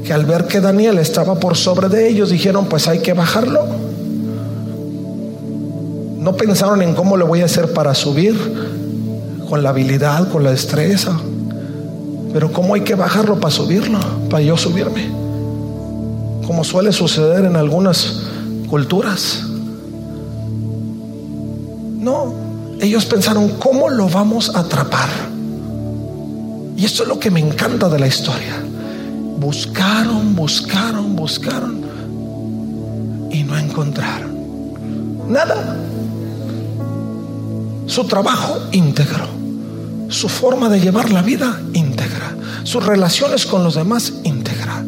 que 0.05 0.13
al 0.13 0.25
ver 0.25 0.47
que 0.47 0.61
Daniel 0.61 0.99
estaba 0.99 1.39
por 1.39 1.57
sobre 1.57 1.89
de 1.89 2.09
ellos, 2.09 2.31
dijeron, 2.31 2.67
pues 2.67 2.89
hay 2.89 3.01
que 3.01 3.13
bajarlo 3.13 3.89
no 6.29 6.37
pensaron 6.37 6.83
en 6.83 6.95
cómo 6.95 7.17
le 7.17 7.25
voy 7.25 7.41
a 7.41 7.47
hacer 7.47 7.73
para 7.73 7.95
subir 7.95 8.37
con 9.49 9.63
la 9.63 9.71
habilidad, 9.71 10.29
con 10.31 10.45
la 10.45 10.51
destreza. 10.51 11.19
Pero 12.35 12.53
cómo 12.53 12.75
hay 12.75 12.83
que 12.83 12.95
bajarlo 12.95 13.41
para 13.41 13.51
subirlo, 13.51 13.99
para 14.29 14.43
yo 14.43 14.57
subirme. 14.57 15.09
Como 16.49 16.65
suele 16.65 16.93
suceder 16.93 17.45
en 17.45 17.55
algunas 17.57 18.23
culturas. 18.69 19.45
No, 22.01 22.33
ellos 22.81 23.05
pensaron, 23.05 23.51
¿cómo 23.59 23.91
lo 23.91 24.09
vamos 24.09 24.57
a 24.57 24.61
atrapar? 24.61 25.11
Y 26.77 26.85
esto 26.87 27.03
es 27.03 27.09
lo 27.09 27.21
que 27.21 27.31
me 27.31 27.39
encanta 27.39 27.89
de 27.91 27.99
la 27.99 28.07
historia. 28.07 28.57
Buscaron, 29.39 30.35
buscaron, 30.35 31.15
buscaron 31.15 31.83
y 33.31 33.45
no 33.45 33.57
encontraron. 33.57 34.33
Nada 35.29 35.77
su 37.89 38.05
trabajo 38.05 38.59
íntegro, 38.73 39.27
su 40.09 40.29
forma 40.29 40.69
de 40.69 40.81
llevar 40.81 41.11
la 41.11 41.23
vida 41.23 41.61
íntegra, 41.73 42.35
sus 42.65 42.85
relaciones 42.85 43.45
con 43.47 43.65
los 43.65 43.75
demás 43.75 44.13
íntegra. 44.25 44.85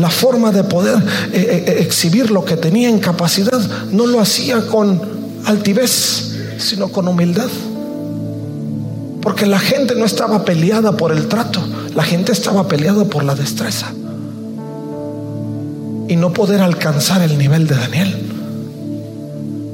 La 0.00 0.08
forma 0.08 0.50
de 0.50 0.64
poder 0.64 0.96
eh, 0.96 1.30
eh, 1.34 1.64
eh, 1.66 1.82
exhibir 1.82 2.30
lo 2.30 2.42
que 2.42 2.56
tenía 2.56 2.88
en 2.88 3.00
capacidad 3.00 3.60
no 3.92 4.06
lo 4.06 4.18
hacía 4.18 4.66
con 4.66 4.98
altivez, 5.44 6.36
sino 6.56 6.88
con 6.88 7.06
humildad. 7.06 7.50
Porque 9.20 9.44
la 9.44 9.58
gente 9.58 9.94
no 9.96 10.06
estaba 10.06 10.42
peleada 10.46 10.96
por 10.96 11.12
el 11.12 11.28
trato, 11.28 11.60
la 11.94 12.02
gente 12.02 12.32
estaba 12.32 12.66
peleada 12.66 13.04
por 13.04 13.24
la 13.24 13.34
destreza. 13.34 13.92
Y 16.08 16.16
no 16.16 16.32
poder 16.32 16.62
alcanzar 16.62 17.20
el 17.20 17.36
nivel 17.36 17.66
de 17.66 17.74
Daniel. 17.74 18.16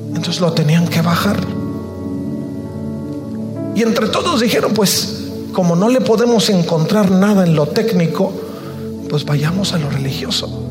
Entonces 0.09 0.41
lo 0.41 0.53
tenían 0.55 0.89
que 0.89 1.03
bajar. 1.03 1.37
Y 3.77 3.83
entre 3.83 4.09
todos 4.09 4.41
dijeron, 4.41 4.75
pues 4.75 5.21
como 5.53 5.77
no 5.77 5.89
le 5.89 6.01
podemos 6.01 6.51
encontrar 6.51 7.13
nada 7.13 7.47
en 7.47 7.55
lo 7.55 7.69
técnico, 7.69 8.33
pues 9.09 9.25
vayamos 9.25 9.73
a 9.73 9.79
lo 9.79 9.91
religioso. 9.91 10.63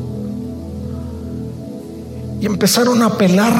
Y 2.40 2.46
empezaron 2.46 3.02
a 3.02 3.06
apelar 3.06 3.54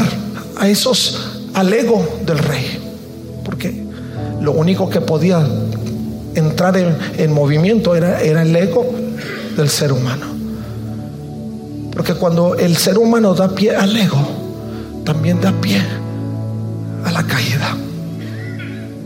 a 0.56 0.68
esos 0.68 1.40
al 1.54 1.72
ego 1.72 2.06
del 2.24 2.38
rey, 2.38 2.78
porque 3.44 3.84
lo 4.40 4.52
único 4.52 4.90
que 4.90 5.00
podía 5.00 5.46
entrar 6.34 6.76
en, 6.76 7.32
movimiento 7.32 7.96
era, 7.96 8.20
era 8.20 8.42
el 8.42 8.54
ego 8.54 8.86
del 9.56 9.68
ser 9.68 9.92
humano. 9.92 10.26
Porque 11.92 12.14
cuando 12.14 12.54
el 12.56 12.76
ser 12.76 12.98
humano 12.98 13.34
da 13.34 13.54
pie 13.54 13.74
al 13.74 13.96
ego, 13.96 14.20
también 15.04 15.40
da 15.40 15.52
pie 15.52 15.80
a 17.04 17.10
la 17.10 17.22
caída. 17.22 17.74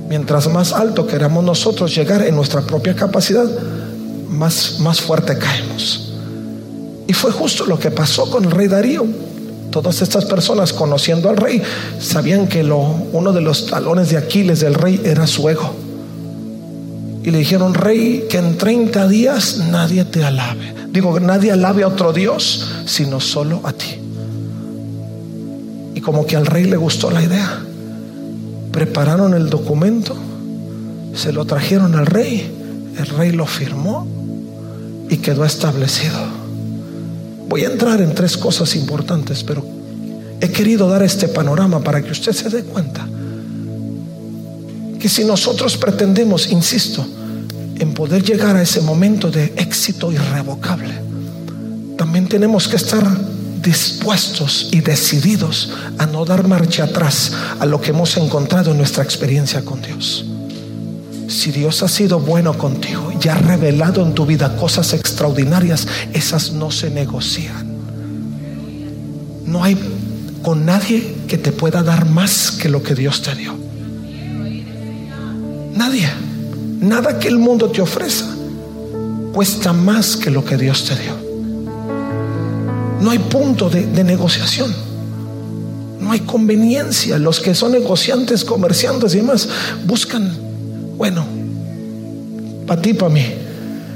Mientras 0.09 0.49
más 0.49 0.73
alto 0.73 1.07
queramos 1.07 1.45
nosotros 1.45 1.95
llegar 1.95 2.23
en 2.23 2.35
nuestra 2.35 2.63
propia 2.63 2.97
capacidad, 2.97 3.47
más, 4.41 4.81
más 4.81 5.03
fuerte 5.03 5.37
caemos. 5.37 6.13
Y 7.07 7.13
fue 7.13 7.31
justo 7.31 7.67
lo 7.67 7.79
que 7.79 7.91
pasó 7.91 8.31
con 8.31 8.47
el 8.47 8.51
rey 8.51 8.69
Darío. 8.69 9.07
Todas 9.71 10.01
estas 10.01 10.25
personas 10.25 10.73
conociendo 10.73 11.29
al 11.29 11.37
rey 11.37 11.63
sabían 12.01 12.49
que 12.49 12.63
lo, 12.63 12.79
uno 12.79 13.33
de 13.33 13.43
los 13.43 13.67
talones 13.67 14.09
de 14.09 14.17
Aquiles 14.17 14.61
del 14.61 14.73
rey 14.73 14.99
era 15.05 15.27
su 15.27 15.47
ego. 15.51 15.75
Y 17.23 17.31
le 17.31 17.37
dijeron, 17.37 17.75
rey, 17.75 18.25
que 18.31 18.39
en 18.39 18.57
30 18.57 19.09
días 19.09 19.59
nadie 19.71 20.07
te 20.07 20.25
alabe. 20.25 20.75
Digo, 20.91 21.21
nadie 21.21 21.53
alabe 21.53 21.83
a 21.83 21.89
otro 21.89 22.15
Dios, 22.15 22.67
sino 22.87 23.21
solo 23.21 23.61
a 23.65 23.75
ti. 23.75 23.99
Y 25.95 26.01
como 26.01 26.25
que 26.27 26.37
al 26.37 26.47
rey 26.47 26.65
le 26.65 26.79
gustó 26.79 27.11
la 27.11 27.23
idea. 27.23 27.61
Prepararon 28.73 29.35
el 29.35 29.51
documento, 29.51 30.17
se 31.15 31.31
lo 31.31 31.45
trajeron 31.45 31.95
al 31.95 32.07
rey, 32.07 32.51
el 32.97 33.07
rey 33.07 33.33
lo 33.33 33.45
firmó 33.45 34.20
y 35.11 35.19
quedó 35.19 35.45
establecido. 35.45 36.19
Voy 37.49 37.65
a 37.65 37.73
entrar 37.73 38.01
en 38.01 38.15
tres 38.15 38.37
cosas 38.37 38.77
importantes, 38.77 39.43
pero 39.43 39.67
he 40.41 40.49
querido 40.51 40.89
dar 40.89 41.03
este 41.03 41.29
panorama 41.29 41.81
para 41.81 42.01
que 42.01 42.13
usted 42.13 42.33
se 42.33 42.49
dé 42.49 42.63
cuenta 42.63 43.07
que 44.99 45.09
si 45.09 45.25
nosotros 45.25 45.77
pretendemos, 45.77 46.51
insisto, 46.53 47.05
en 47.79 47.93
poder 47.95 48.23
llegar 48.23 48.55
a 48.55 48.63
ese 48.63 48.83
momento 48.83 49.31
de 49.31 49.53
éxito 49.57 50.13
irrevocable, 50.13 50.93
también 51.97 52.29
tenemos 52.29 52.69
que 52.69 52.77
estar 52.77 53.03
dispuestos 53.63 54.69
y 54.71 54.81
decididos 54.81 55.71
a 55.99 56.07
no 56.07 56.25
dar 56.25 56.47
marcha 56.47 56.85
atrás 56.85 57.33
a 57.59 57.67
lo 57.67 57.81
que 57.81 57.91
hemos 57.91 58.17
encontrado 58.17 58.71
en 58.71 58.79
nuestra 58.79 59.03
experiencia 59.03 59.65
con 59.65 59.83
Dios. 59.83 60.25
Si 61.31 61.53
Dios 61.53 61.83
ha 61.83 61.89
sido 61.89 62.21
bueno 62.21 62.59
contigo 62.59 63.13
y 63.23 63.29
ha 63.29 63.37
revelado 63.37 64.05
en 64.05 64.15
tu 64.15 64.27
vida 64.27 64.57
cosas 64.57 64.93
extraordinarias, 64.93 65.87
esas 66.13 66.53
no 66.53 66.71
se 66.71 66.91
negocian. 66.91 67.71
No 69.47 69.65
hay 69.65 69.79
con 70.43 70.67
nadie 70.67 71.15
que 71.29 71.39
te 71.39 71.53
pueda 71.53 71.83
dar 71.83 72.07
más 72.07 72.51
que 72.51 72.69
lo 72.69 72.83
que 72.83 72.95
Dios 72.95 73.23
te 73.23 73.35
dio. 73.35 73.55
Nadie. 75.75 76.11
Nada 76.81 77.19
que 77.19 77.29
el 77.29 77.39
mundo 77.39 77.71
te 77.71 77.81
ofrezca 77.81 78.27
cuesta 79.33 79.73
más 79.73 80.17
que 80.17 80.31
lo 80.31 80.45
que 80.45 80.57
Dios 80.57 80.85
te 80.85 80.97
dio. 80.97 81.17
No 83.01 83.11
hay 83.11 83.19
punto 83.19 83.71
de, 83.71 83.87
negociación. 84.05 84.75
No 86.01 86.13
hay 86.13 86.21
conveniencia. 86.21 87.19
Los 87.19 87.41
que 87.41 87.55
son 87.55 87.73
negociantes, 87.73 88.45
comerciantes 88.45 89.15
y 89.15 89.19
demás 89.19 89.49
buscan, 89.87 90.37
bueno, 91.01 91.25
para 92.67 92.83
ti, 92.83 92.93
para 92.93 93.11
mí. 93.11 93.25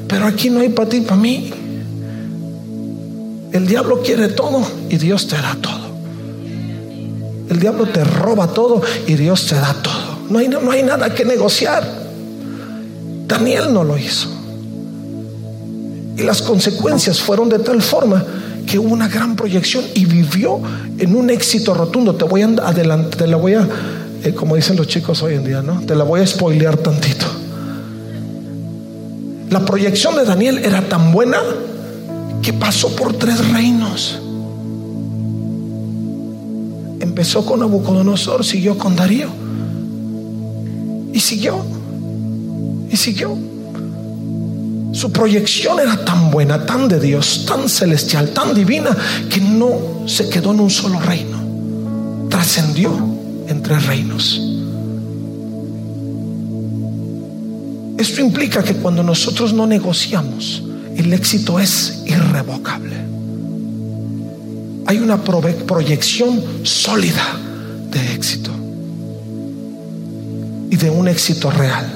Pero 0.08 0.25
aquí 0.25 0.49
no 0.49 0.61
hay 0.61 0.70
para 0.70 0.88
ti, 0.88 1.02
para 1.02 1.20
mí. 1.20 1.52
El 3.52 3.66
diablo 3.66 4.00
quiere 4.00 4.28
todo 4.28 4.66
y 4.88 4.96
Dios 4.96 5.28
te 5.28 5.37
da 5.37 5.54
todo. 5.61 5.84
El 7.50 7.61
diablo 7.61 7.84
te 7.84 8.02
roba 8.04 8.46
todo 8.54 8.80
y 9.06 9.16
Dios 9.16 9.44
te 9.44 9.54
da 9.54 9.75
todo. 9.82 10.16
No 10.30 10.38
hay, 10.38 10.49
no 10.49 10.70
hay 10.70 10.82
nada 10.82 11.14
que 11.14 11.26
negociar. 11.26 11.87
Daniel 13.28 13.70
no 13.70 13.84
lo 13.84 13.99
hizo. 13.99 14.30
Y 16.16 16.23
las 16.23 16.40
consecuencias 16.40 17.20
fueron 17.20 17.50
de 17.50 17.58
tal 17.58 17.82
forma 17.82 18.25
que 18.66 18.78
hubo 18.78 18.94
una 18.94 19.08
gran 19.08 19.37
proyección 19.37 19.84
y 19.94 20.06
vivió 20.06 20.58
en 20.96 21.14
un 21.14 21.28
éxito 21.28 21.75
rotundo. 21.75 22.14
Te 22.14 22.25
voy 22.25 22.40
a 22.40 22.46
adelante, 22.46 23.18
te 23.18 23.26
la 23.26 23.37
voy 23.37 23.52
a, 23.52 23.68
eh, 24.24 24.34
como 24.34 24.56
dicen 24.56 24.76
los 24.76 24.88
chicos 24.88 25.22
hoy 25.22 25.34
en 25.34 25.44
día, 25.44 25.60
¿no? 25.60 25.82
Te 25.82 25.94
la 25.94 26.02
voy 26.02 26.22
a 26.22 26.26
spoilear 26.26 26.78
tantito. 26.78 27.26
La 29.50 29.64
proyección 29.66 30.16
de 30.16 30.24
Daniel 30.24 30.58
era 30.64 30.80
tan 30.88 31.12
buena 31.12 31.38
que 32.40 32.54
pasó 32.54 32.96
por 32.96 33.12
tres 33.12 33.46
reinos. 33.50 34.18
Empezó 37.00 37.44
con 37.44 37.60
Nabucodonosor, 37.60 38.44
siguió 38.46 38.78
con 38.78 38.96
Darío. 38.96 39.28
Y 41.12 41.20
siguió. 41.20 41.62
Y 42.90 42.96
siguió. 42.96 43.36
Su 44.92 45.12
proyección 45.12 45.80
era 45.80 46.02
tan 46.02 46.30
buena, 46.30 46.64
tan 46.64 46.88
de 46.88 46.98
Dios, 46.98 47.44
tan 47.46 47.68
celestial, 47.68 48.30
tan 48.30 48.54
divina, 48.54 48.96
que 49.28 49.40
no 49.40 50.06
se 50.06 50.30
quedó 50.30 50.52
en 50.52 50.60
un 50.60 50.70
solo 50.70 50.98
reino. 50.98 51.36
Trascendió 52.30 53.23
entre 53.48 53.78
reinos. 53.80 54.40
Esto 57.98 58.20
implica 58.20 58.62
que 58.62 58.74
cuando 58.74 59.02
nosotros 59.02 59.52
no 59.52 59.66
negociamos, 59.66 60.62
el 60.96 61.12
éxito 61.12 61.59
es 61.59 62.02
irrevocable. 62.07 62.96
Hay 64.87 64.98
una 64.98 65.22
proyección 65.22 66.42
sólida 66.62 67.38
de 67.90 68.14
éxito 68.14 68.50
y 70.70 70.76
de 70.76 70.90
un 70.90 71.09
éxito 71.09 71.50
real. 71.50 71.90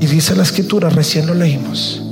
Y 0.00 0.06
dice 0.06 0.36
la 0.36 0.42
escritura, 0.42 0.90
recién 0.90 1.26
lo 1.26 1.34
leímos, 1.34 2.02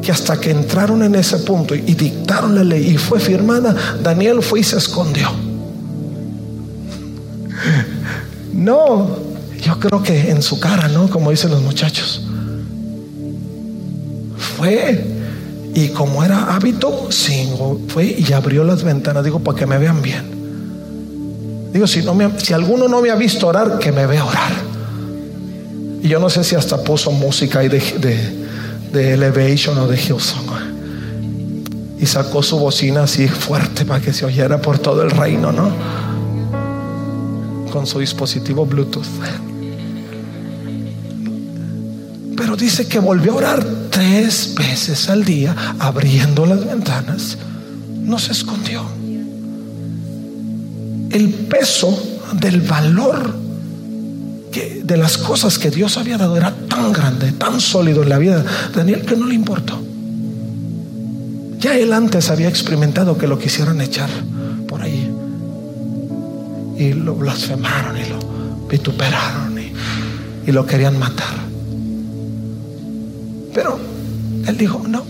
que 0.00 0.12
hasta 0.12 0.38
que 0.38 0.50
entraron 0.50 1.02
en 1.02 1.16
ese 1.16 1.38
punto 1.38 1.74
y 1.74 1.94
dictaron 1.94 2.54
la 2.54 2.62
ley 2.62 2.92
y 2.92 2.96
fue 2.96 3.18
firmada, 3.18 3.74
Daniel 4.02 4.42
fue 4.42 4.60
y 4.60 4.62
se 4.62 4.76
escondió. 4.76 5.49
No, 8.60 9.08
yo 9.62 9.78
creo 9.78 10.02
que 10.02 10.30
en 10.30 10.42
su 10.42 10.60
cara, 10.60 10.86
¿no? 10.88 11.08
Como 11.08 11.30
dicen 11.30 11.50
los 11.50 11.62
muchachos. 11.62 12.20
Fue 14.36 15.02
y 15.74 15.88
como 15.88 16.22
era 16.22 16.54
hábito, 16.54 17.08
fue 17.88 18.04
y 18.04 18.30
abrió 18.34 18.62
las 18.62 18.82
ventanas, 18.82 19.24
digo, 19.24 19.40
para 19.40 19.58
que 19.58 19.64
me 19.64 19.78
vean 19.78 20.02
bien. 20.02 21.70
Digo, 21.72 21.86
si, 21.86 22.02
alguno 22.52 22.86
no 22.86 23.00
me 23.00 23.08
ha 23.08 23.14
visto 23.14 23.46
orar, 23.46 23.78
que 23.78 23.92
me 23.92 24.04
vea 24.04 24.26
orar. 24.26 24.52
Y 26.02 26.08
yo 26.08 26.18
no 26.18 26.28
sé 26.28 26.44
si 26.44 26.54
hasta 26.54 26.84
puso 26.84 27.12
música 27.12 27.60
ahí 27.60 27.68
de, 27.70 29.14
Elevation 29.14 29.78
o 29.78 29.86
de 29.86 29.96
Hillsong. 29.96 30.50
Y 31.98 32.04
sacó 32.04 32.42
su 32.42 32.58
bocina 32.58 33.04
así 33.04 33.26
fuerte 33.26 33.86
para 33.86 34.02
que 34.02 34.12
se 34.12 34.26
oyera 34.26 34.60
por 34.60 34.78
todo 34.78 35.02
el 35.02 35.10
reino, 35.10 35.50
¿no? 35.50 35.70
Con 37.70 37.86
su 37.86 38.00
dispositivo 38.00 38.66
Bluetooth. 38.66 39.06
Pero 42.36 42.56
dice 42.56 42.86
que 42.86 42.98
volvió 42.98 43.32
a 43.32 43.36
orar 43.36 43.66
tres 43.90 44.54
veces 44.56 45.08
al 45.08 45.24
día, 45.24 45.54
abriendo 45.78 46.46
las 46.46 46.64
ventanas. 46.66 47.38
No 48.02 48.18
se 48.18 48.32
escondió. 48.32 48.82
El 51.10 51.28
peso 51.48 51.96
del 52.40 52.60
valor 52.62 53.34
de 54.50 54.96
las 54.96 55.18
cosas 55.18 55.58
que 55.58 55.70
Dios 55.70 55.96
había 55.96 56.18
dado 56.18 56.36
era 56.36 56.52
tan 56.68 56.92
grande, 56.92 57.32
tan 57.32 57.60
sólido 57.60 58.02
en 58.02 58.08
la 58.08 58.18
vida 58.18 58.42
de 58.42 58.48
Daniel 58.74 59.02
que 59.02 59.16
no 59.16 59.26
le 59.26 59.34
importó. 59.34 59.80
Ya 61.60 61.76
él 61.76 61.92
antes 61.92 62.30
había 62.30 62.48
experimentado 62.48 63.18
que 63.18 63.28
lo 63.28 63.38
quisieran 63.38 63.80
echar 63.80 64.08
por 64.66 64.82
ahí. 64.82 65.09
Y 66.80 66.94
lo 66.94 67.14
blasfemaron 67.14 67.94
y 67.98 68.08
lo 68.08 68.18
vituperaron 68.66 69.58
y, 69.58 69.70
y 70.46 70.50
lo 70.50 70.64
querían 70.64 70.98
matar. 70.98 71.34
Pero 73.52 73.78
él 74.46 74.56
dijo, 74.56 74.82
no. 74.88 75.04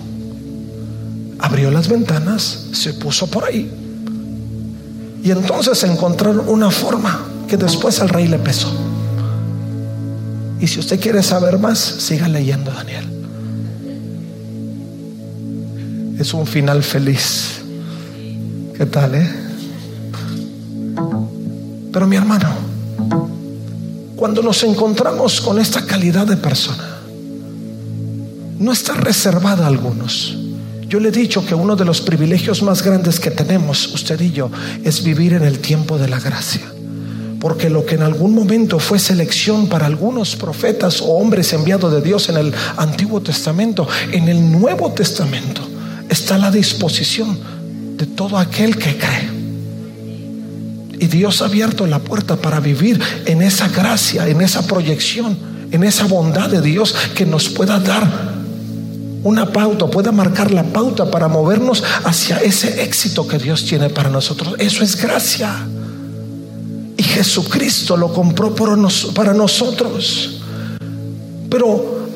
Abrió 1.38 1.70
las 1.70 1.88
ventanas, 1.88 2.66
se 2.72 2.94
puso 2.94 3.28
por 3.28 3.44
ahí. 3.44 3.70
Y 5.22 5.30
entonces 5.30 5.84
encontraron 5.84 6.48
una 6.48 6.72
forma 6.72 7.20
que 7.46 7.56
después 7.56 8.00
al 8.00 8.08
rey 8.08 8.26
le 8.26 8.40
pesó. 8.40 8.72
Y 10.58 10.66
si 10.66 10.80
usted 10.80 10.98
quiere 10.98 11.22
saber 11.22 11.60
más, 11.60 11.78
siga 11.78 12.26
leyendo 12.26 12.72
Daniel. 12.72 13.06
Es 16.18 16.34
un 16.34 16.48
final 16.48 16.82
feliz. 16.82 17.60
¿Qué 18.76 18.86
tal, 18.86 19.14
eh? 19.14 19.49
Pero 21.92 22.06
mi 22.06 22.16
hermano, 22.16 22.48
cuando 24.16 24.42
nos 24.42 24.62
encontramos 24.62 25.40
con 25.40 25.58
esta 25.58 25.84
calidad 25.84 26.26
de 26.26 26.36
persona, 26.36 26.98
no 28.58 28.72
está 28.72 28.94
reservada 28.94 29.64
a 29.64 29.68
algunos. 29.68 30.36
Yo 30.86 31.00
le 31.00 31.08
he 31.08 31.12
dicho 31.12 31.46
que 31.46 31.54
uno 31.54 31.76
de 31.76 31.84
los 31.84 32.00
privilegios 32.00 32.62
más 32.62 32.82
grandes 32.82 33.20
que 33.20 33.30
tenemos, 33.30 33.94
usted 33.94 34.20
y 34.20 34.32
yo, 34.32 34.50
es 34.84 35.02
vivir 35.02 35.32
en 35.34 35.44
el 35.44 35.60
tiempo 35.60 35.98
de 35.98 36.08
la 36.08 36.20
gracia. 36.20 36.62
Porque 37.40 37.70
lo 37.70 37.86
que 37.86 37.94
en 37.94 38.02
algún 38.02 38.34
momento 38.34 38.78
fue 38.78 38.98
selección 38.98 39.68
para 39.68 39.86
algunos 39.86 40.36
profetas 40.36 41.00
o 41.00 41.06
hombres 41.06 41.52
enviados 41.52 41.92
de 41.92 42.02
Dios 42.02 42.28
en 42.28 42.36
el 42.36 42.54
Antiguo 42.76 43.22
Testamento, 43.22 43.88
en 44.12 44.28
el 44.28 44.50
Nuevo 44.52 44.92
Testamento 44.92 45.62
está 46.10 46.36
la 46.36 46.50
disposición 46.50 47.38
de 47.96 48.04
todo 48.04 48.36
aquel 48.36 48.76
que 48.76 48.98
cree. 48.98 49.29
Y 51.00 51.06
Dios 51.06 51.40
ha 51.40 51.46
abierto 51.46 51.86
la 51.86 51.98
puerta 51.98 52.36
para 52.36 52.60
vivir 52.60 53.00
en 53.24 53.40
esa 53.40 53.68
gracia, 53.68 54.28
en 54.28 54.42
esa 54.42 54.66
proyección, 54.66 55.36
en 55.70 55.82
esa 55.82 56.04
bondad 56.06 56.50
de 56.50 56.60
Dios 56.60 56.94
que 57.14 57.24
nos 57.24 57.48
pueda 57.48 57.80
dar 57.80 58.06
una 59.22 59.50
pauta, 59.50 59.86
pueda 59.86 60.12
marcar 60.12 60.50
la 60.50 60.62
pauta 60.62 61.10
para 61.10 61.26
movernos 61.26 61.82
hacia 62.04 62.36
ese 62.38 62.82
éxito 62.82 63.26
que 63.26 63.38
Dios 63.38 63.64
tiene 63.64 63.88
para 63.88 64.10
nosotros. 64.10 64.54
Eso 64.58 64.84
es 64.84 64.94
gracia. 64.96 65.66
Y 66.98 67.02
Jesucristo 67.02 67.96
lo 67.96 68.12
compró 68.12 68.54
para 68.54 69.32
nosotros. 69.32 70.40
Pero 71.48 72.06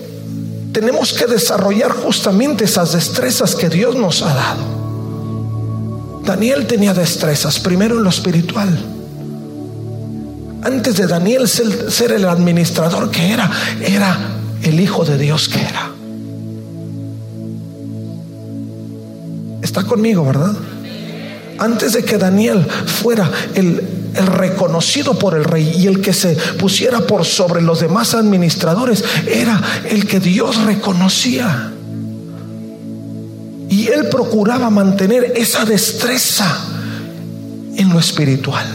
tenemos 0.73 1.14
que 1.14 1.27
desarrollar 1.27 1.90
justamente 1.90 2.64
esas 2.64 2.92
destrezas 2.92 3.55
que 3.55 3.70
Dios 3.70 3.97
nos 3.97 4.20
ha 4.20 4.35
dado. 4.35 4.84
Daniel 6.25 6.67
tenía 6.67 6.95
destrezas, 6.95 7.59
primero 7.59 7.99
en 7.99 8.05
lo 8.05 8.11
espiritual. 8.11 8.69
Antes 10.63 10.97
de 10.97 11.07
Daniel 11.07 11.47
ser, 11.47 12.13
el 12.13 12.25
administrador 12.25 13.11
que 13.11 13.31
era, 13.31 13.51
era 13.83 14.17
el 14.63 14.81
Hijo 14.81 15.05
de 15.05 15.19
Dios 15.19 15.49
que 15.51 15.61
era. 15.61 15.91
Está 19.61 19.83
conmigo, 19.83 20.25
¿verdad? 20.25 20.55
Antes 21.59 21.93
de 21.93 22.03
que 22.03 22.17
Daniel 22.17 22.65
fuera 22.65 23.31
el, 23.55 23.83
reconocido 24.15 25.19
por 25.19 25.37
el 25.37 25.45
rey 25.45 25.75
y 25.77 25.87
el 25.87 26.01
que 26.01 26.15
se 26.15 26.35
pusiera 26.59 27.01
por 27.01 27.27
sobre 27.27 27.61
los 27.61 27.81
demás 27.81 28.15
administradores, 28.15 29.05
era 29.27 29.61
el 29.91 30.07
que 30.07 30.21
Dios 30.21 30.63
reconocía. 30.65 31.74
Él 33.87 34.09
procuraba 34.09 34.70
mantener 34.70 35.33
esa 35.37 35.64
destreza 35.64 36.47
en 37.77 37.88
lo 37.88 37.99
espiritual. 37.99 38.66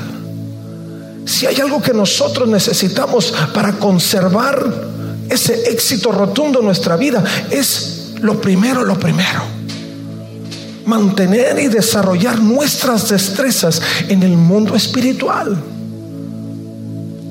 Si 1.26 1.46
hay 1.46 1.60
algo 1.62 1.82
que 1.82 1.94
nosotros 1.94 2.48
necesitamos 2.48 3.34
para 3.54 3.74
conservar 3.74 4.90
ese 5.30 5.70
éxito 5.70 6.12
rotundo 6.12 6.60
en 6.60 6.66
nuestra 6.66 6.98
vida, 6.98 7.24
es 7.52 8.14
lo 8.20 8.42
primero, 8.42 8.84
lo 8.84 9.00
primero. 9.00 9.42
Mantener 10.86 11.60
y 11.60 11.68
desarrollar 11.68 12.40
nuestras 12.40 13.10
destrezas 13.10 13.82
en 14.08 14.24
el 14.24 14.32
mundo 14.32 14.76
espiritual. 14.76 15.56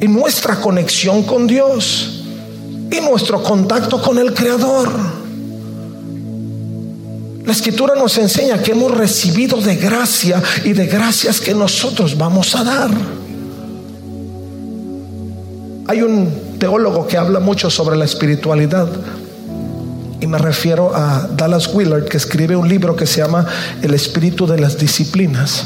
Y 0.01 0.07
nuestra 0.07 0.61
conexión 0.61 1.25
con 1.25 1.49
Dios. 1.49 2.23
Y 2.91 3.01
nuestro 3.01 3.43
contacto 3.43 4.01
con 4.01 4.19
el 4.19 4.33
Creador. 4.33 5.18
La 7.49 7.55
escritura 7.55 7.95
nos 7.95 8.19
enseña 8.19 8.63
que 8.63 8.73
hemos 8.73 8.95
recibido 8.95 9.59
de 9.59 9.77
gracia 9.77 10.43
y 10.65 10.75
de 10.75 10.85
gracias 10.85 11.41
que 11.41 11.55
nosotros 11.55 12.19
vamos 12.19 12.55
a 12.55 12.63
dar. 12.63 12.91
Hay 15.87 16.03
un 16.03 16.59
teólogo 16.59 17.07
que 17.07 17.17
habla 17.17 17.41
mucho 17.41 17.71
sobre 17.71 17.97
la 17.97 18.05
espiritualidad 18.05 18.87
y 20.21 20.27
me 20.27 20.37
refiero 20.37 20.95
a 20.95 21.27
Dallas 21.27 21.73
Willard 21.73 22.05
que 22.05 22.19
escribe 22.19 22.55
un 22.55 22.69
libro 22.69 22.95
que 22.95 23.07
se 23.07 23.23
llama 23.23 23.47
El 23.81 23.95
espíritu 23.95 24.47
de 24.47 24.59
las 24.59 24.77
disciplinas. 24.77 25.65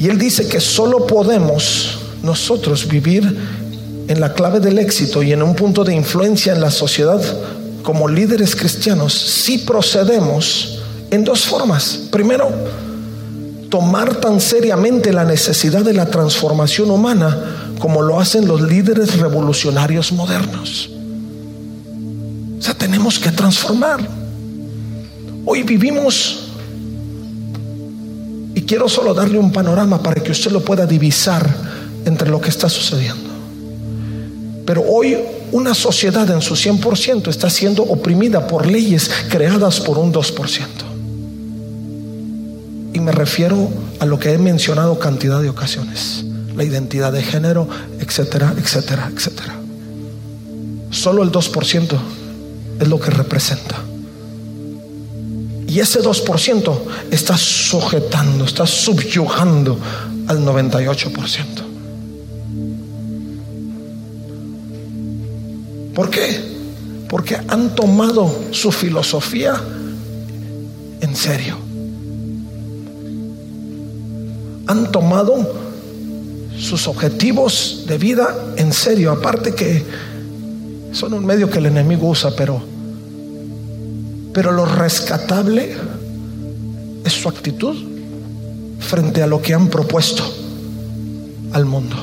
Y 0.00 0.08
él 0.08 0.18
dice 0.18 0.48
que 0.48 0.58
solo 0.58 1.06
podemos 1.06 2.00
nosotros 2.24 2.88
vivir 2.88 3.38
en 4.08 4.18
la 4.18 4.34
clave 4.34 4.58
del 4.58 4.80
éxito 4.80 5.22
y 5.22 5.32
en 5.32 5.40
un 5.40 5.54
punto 5.54 5.84
de 5.84 5.94
influencia 5.94 6.52
en 6.52 6.60
la 6.60 6.72
sociedad 6.72 7.22
como 7.82 8.08
líderes 8.08 8.54
cristianos 8.56 9.12
si 9.12 9.58
procedemos 9.58 10.80
en 11.10 11.24
dos 11.24 11.44
formas. 11.44 12.00
Primero, 12.10 12.50
tomar 13.68 14.16
tan 14.16 14.40
seriamente 14.40 15.12
la 15.12 15.24
necesidad 15.24 15.82
de 15.82 15.94
la 15.94 16.06
transformación 16.06 16.90
humana 16.90 17.74
como 17.78 18.02
lo 18.02 18.20
hacen 18.20 18.46
los 18.46 18.60
líderes 18.60 19.18
revolucionarios 19.18 20.12
modernos. 20.12 20.90
O 22.58 22.62
sea, 22.62 22.74
tenemos 22.74 23.18
que 23.18 23.32
transformar. 23.32 24.00
Hoy 25.44 25.64
vivimos, 25.64 26.50
y 28.54 28.62
quiero 28.62 28.88
solo 28.88 29.14
darle 29.14 29.38
un 29.38 29.50
panorama 29.50 30.02
para 30.02 30.22
que 30.22 30.30
usted 30.30 30.52
lo 30.52 30.62
pueda 30.64 30.86
divisar 30.86 31.48
entre 32.04 32.28
lo 32.30 32.40
que 32.40 32.50
está 32.50 32.68
sucediendo. 32.68 33.30
Pero 34.64 34.82
hoy 34.82 35.16
una 35.52 35.74
sociedad 35.74 36.28
en 36.30 36.40
su 36.40 36.54
100% 36.54 37.28
está 37.28 37.50
siendo 37.50 37.82
oprimida 37.82 38.46
por 38.46 38.66
leyes 38.66 39.10
creadas 39.28 39.80
por 39.80 39.98
un 39.98 40.12
2%. 40.12 40.66
Y 42.94 43.00
me 43.00 43.12
refiero 43.12 43.68
a 44.00 44.06
lo 44.06 44.18
que 44.18 44.32
he 44.32 44.38
mencionado 44.38 44.98
cantidad 44.98 45.40
de 45.40 45.50
ocasiones. 45.50 46.24
La 46.56 46.64
identidad 46.64 47.12
de 47.12 47.22
género, 47.22 47.68
etcétera, 48.00 48.54
etcétera, 48.56 49.10
etcétera. 49.14 49.54
Solo 50.90 51.22
el 51.22 51.30
2% 51.30 51.98
es 52.80 52.88
lo 52.88 52.98
que 52.98 53.10
representa. 53.10 53.76
Y 55.68 55.80
ese 55.80 56.02
2% 56.02 56.78
está 57.10 57.36
sujetando, 57.36 58.44
está 58.44 58.66
subyugando 58.66 59.78
al 60.28 60.40
98%. 60.40 61.71
¿Por 65.94 66.10
qué? 66.10 66.40
Porque 67.08 67.36
han 67.48 67.74
tomado 67.74 68.34
su 68.50 68.72
filosofía 68.72 69.60
en 71.00 71.16
serio. 71.16 71.56
Han 74.66 74.90
tomado 74.90 75.62
sus 76.58 76.86
objetivos 76.88 77.84
de 77.86 77.98
vida 77.98 78.34
en 78.56 78.72
serio. 78.72 79.12
Aparte 79.12 79.54
que 79.54 79.84
son 80.92 81.12
un 81.12 81.26
medio 81.26 81.50
que 81.50 81.58
el 81.58 81.66
enemigo 81.66 82.08
usa, 82.08 82.30
pero, 82.36 82.62
pero 84.32 84.52
lo 84.52 84.64
rescatable 84.64 85.76
es 87.04 87.12
su 87.12 87.28
actitud 87.28 87.76
frente 88.78 89.22
a 89.22 89.26
lo 89.26 89.42
que 89.42 89.54
han 89.54 89.68
propuesto 89.68 90.22
al 91.52 91.64
mundo. 91.64 91.96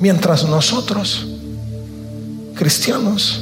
Mientras 0.00 0.44
nosotros, 0.44 1.26
cristianos, 2.54 3.40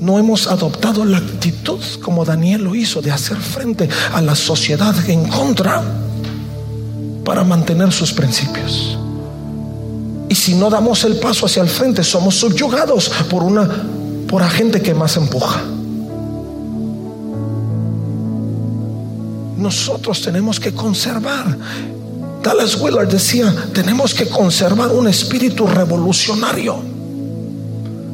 no 0.00 0.18
hemos 0.18 0.46
adoptado 0.46 1.04
la 1.04 1.18
actitud 1.18 1.80
como 2.02 2.24
Daniel 2.24 2.62
lo 2.62 2.74
hizo 2.74 3.00
de 3.00 3.10
hacer 3.10 3.38
frente 3.38 3.88
a 4.12 4.20
la 4.20 4.34
sociedad 4.34 4.94
en 5.08 5.28
contra 5.28 5.82
para 7.24 7.42
mantener 7.42 7.90
sus 7.92 8.12
principios. 8.12 8.98
Y 10.28 10.34
si 10.34 10.54
no 10.54 10.70
damos 10.70 11.04
el 11.04 11.16
paso 11.16 11.46
hacia 11.46 11.62
el 11.62 11.68
frente, 11.68 12.04
somos 12.04 12.36
subyugados 12.36 13.10
por 13.30 13.42
una 13.42 13.68
por 14.28 14.42
gente 14.48 14.82
que 14.82 14.94
más 14.94 15.16
empuja. 15.16 15.62
Nosotros 19.56 20.20
tenemos 20.22 20.58
que 20.58 20.74
conservar 20.74 21.56
Dallas 22.44 22.76
Willard 22.78 23.08
decía, 23.08 23.52
tenemos 23.72 24.12
que 24.12 24.28
conservar 24.28 24.90
un 24.92 25.08
espíritu 25.08 25.66
revolucionario. 25.66 26.76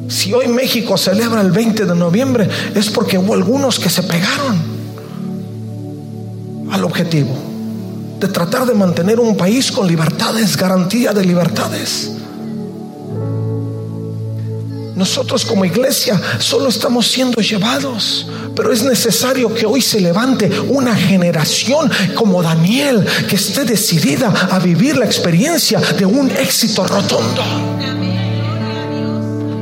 Si 0.07 0.33
hoy 0.33 0.47
México 0.47 0.97
celebra 0.97 1.41
el 1.41 1.51
20 1.51 1.85
de 1.85 1.95
noviembre 1.95 2.49
es 2.73 2.89
porque 2.89 3.17
hubo 3.17 3.33
algunos 3.33 3.77
que 3.77 3.89
se 3.89 4.03
pegaron 4.03 4.57
al 6.71 6.83
objetivo 6.85 7.35
de 8.21 8.27
tratar 8.29 8.65
de 8.65 8.73
mantener 8.73 9.19
un 9.19 9.35
país 9.35 9.69
con 9.69 9.85
libertades, 9.85 10.55
garantía 10.55 11.11
de 11.11 11.25
libertades. 11.25 12.11
Nosotros 14.95 15.43
como 15.43 15.65
iglesia 15.65 16.21
solo 16.39 16.69
estamos 16.69 17.07
siendo 17.07 17.41
llevados, 17.41 18.27
pero 18.55 18.71
es 18.71 18.83
necesario 18.83 19.53
que 19.53 19.65
hoy 19.65 19.81
se 19.81 19.99
levante 19.99 20.49
una 20.67 20.95
generación 20.95 21.89
como 22.15 22.41
Daniel 22.41 23.05
que 23.29 23.35
esté 23.35 23.65
decidida 23.65 24.31
a 24.51 24.59
vivir 24.59 24.97
la 24.97 25.05
experiencia 25.05 25.79
de 25.79 26.05
un 26.05 26.29
éxito 26.31 26.85
rotundo 26.85 27.41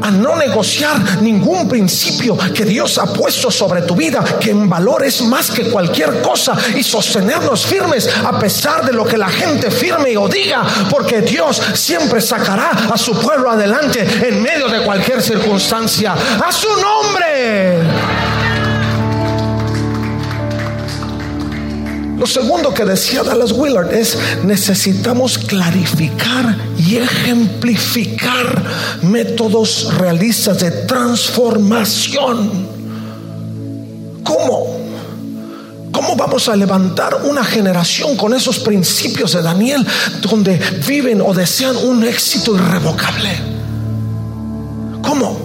a 0.01 0.11
no 0.11 0.35
negociar 0.35 1.21
ningún 1.21 1.67
principio 1.67 2.37
que 2.55 2.65
Dios 2.65 2.97
ha 2.97 3.13
puesto 3.13 3.51
sobre 3.51 3.83
tu 3.83 3.95
vida, 3.95 4.23
que 4.39 4.51
en 4.51 4.69
valor 4.69 5.03
es 5.03 5.21
más 5.21 5.51
que 5.51 5.69
cualquier 5.69 6.21
cosa, 6.21 6.57
y 6.75 6.83
sostenernos 6.83 7.65
firmes 7.65 8.09
a 8.25 8.39
pesar 8.39 8.85
de 8.85 8.93
lo 8.93 9.05
que 9.05 9.17
la 9.17 9.29
gente 9.29 9.69
firme 9.69 10.17
o 10.17 10.27
diga, 10.27 10.63
porque 10.89 11.21
Dios 11.21 11.61
siempre 11.73 12.21
sacará 12.21 12.71
a 12.91 12.97
su 12.97 13.13
pueblo 13.19 13.51
adelante 13.51 14.05
en 14.27 14.41
medio 14.41 14.67
de 14.67 14.83
cualquier 14.83 15.21
circunstancia. 15.21 16.13
A 16.13 16.51
su 16.51 16.69
nombre. 16.69 18.28
Lo 22.19 22.27
segundo 22.27 22.73
que 22.73 22.83
decía 22.83 23.23
Dallas 23.23 23.53
Willard 23.53 23.93
es 23.93 24.17
necesitamos 24.43 25.37
clarificar 25.37 26.57
y 26.77 26.97
ejemplificar 26.97 28.61
métodos 29.03 29.93
realistas 29.97 30.59
de 30.59 30.69
transformación. 30.69 32.67
¿Cómo? 34.21 34.79
¿Cómo 35.93 36.15
vamos 36.17 36.49
a 36.49 36.57
levantar 36.57 37.21
una 37.23 37.45
generación 37.45 38.17
con 38.17 38.33
esos 38.33 38.59
principios 38.59 39.31
de 39.31 39.41
Daniel 39.41 39.87
donde 40.21 40.59
viven 40.85 41.21
o 41.21 41.33
desean 41.33 41.77
un 41.77 42.03
éxito 42.03 42.53
irrevocable? 42.53 43.29
¿Cómo? 45.01 45.39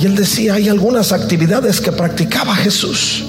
Y 0.00 0.06
él 0.06 0.16
decía, 0.16 0.54
hay 0.54 0.68
algunas 0.68 1.12
actividades 1.12 1.80
que 1.80 1.92
practicaba 1.92 2.56
Jesús. 2.56 3.26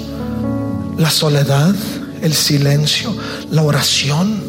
La 0.98 1.10
soledad, 1.10 1.74
el 2.22 2.32
silencio, 2.32 3.14
la 3.50 3.62
oración, 3.62 4.40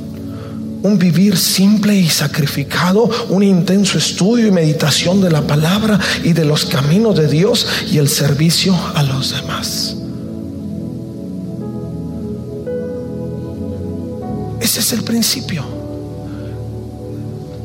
un 0.83 0.97
vivir 0.97 1.37
simple 1.37 1.95
y 1.95 2.07
sacrificado, 2.07 3.09
un 3.29 3.43
intenso 3.43 3.97
estudio 3.97 4.47
y 4.47 4.51
meditación 4.51 5.21
de 5.21 5.29
la 5.29 5.45
palabra 5.45 5.99
y 6.23 6.33
de 6.33 6.45
los 6.45 6.65
caminos 6.65 7.17
de 7.17 7.27
Dios 7.27 7.67
y 7.91 7.97
el 7.97 8.07
servicio 8.07 8.77
a 8.95 9.03
los 9.03 9.31
demás. 9.31 9.95
Ese 14.61 14.79
es 14.79 14.93
el 14.93 15.03
principio. 15.03 15.86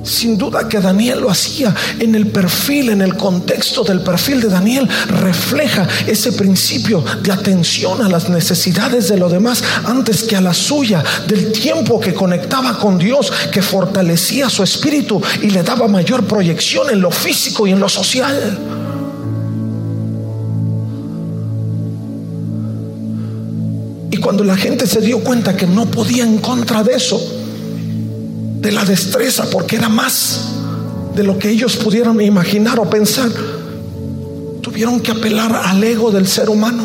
Sin 0.02 0.36
duda 0.36 0.68
que 0.68 0.80
Daniel 0.80 1.20
lo 1.20 1.30
hacía 1.30 1.74
en 1.98 2.14
el 2.14 2.26
perfil, 2.26 2.90
en 2.90 3.02
el 3.02 3.16
contexto 3.16 3.84
del 3.84 4.00
perfil 4.00 4.40
de 4.40 4.48
Daniel, 4.48 4.88
refleja 5.08 5.88
ese 6.06 6.32
principio 6.32 7.04
de 7.22 7.30
atención 7.30 8.02
a 8.02 8.08
las 8.08 8.28
necesidades 8.28 9.08
de 9.08 9.16
los 9.16 9.30
demás 9.30 9.62
antes 9.84 10.24
que 10.24 10.36
a 10.36 10.40
la 10.40 10.54
suya, 10.54 11.04
del 11.28 11.52
tiempo 11.52 12.00
que 12.00 12.14
conectaba 12.14 12.78
con 12.78 12.98
Dios, 12.98 13.32
que 13.52 13.62
fortalecía 13.62 14.50
su 14.50 14.64
espíritu 14.64 15.22
y 15.40 15.50
le 15.50 15.62
daba 15.62 15.86
mayor 15.86 16.24
proyección 16.24 16.90
en 16.90 17.00
lo 17.00 17.10
físico 17.10 17.66
y 17.66 17.70
en 17.70 17.78
lo 17.80 17.88
social. 17.88 18.58
Y 24.10 24.16
cuando 24.16 24.42
la 24.42 24.56
gente 24.56 24.86
se 24.86 25.00
dio 25.00 25.20
cuenta 25.20 25.56
que 25.56 25.66
no 25.66 25.86
podía 25.86 26.24
en 26.24 26.38
contra 26.38 26.82
de 26.82 26.94
eso, 26.94 27.41
de 28.62 28.70
la 28.70 28.84
destreza, 28.84 29.50
porque 29.50 29.74
era 29.74 29.88
más 29.88 30.52
de 31.16 31.24
lo 31.24 31.36
que 31.36 31.50
ellos 31.50 31.76
pudieron 31.76 32.20
imaginar 32.20 32.78
o 32.78 32.88
pensar. 32.88 33.28
Tuvieron 34.60 35.00
que 35.00 35.10
apelar 35.10 35.52
al 35.52 35.82
ego 35.82 36.12
del 36.12 36.28
ser 36.28 36.48
humano 36.48 36.84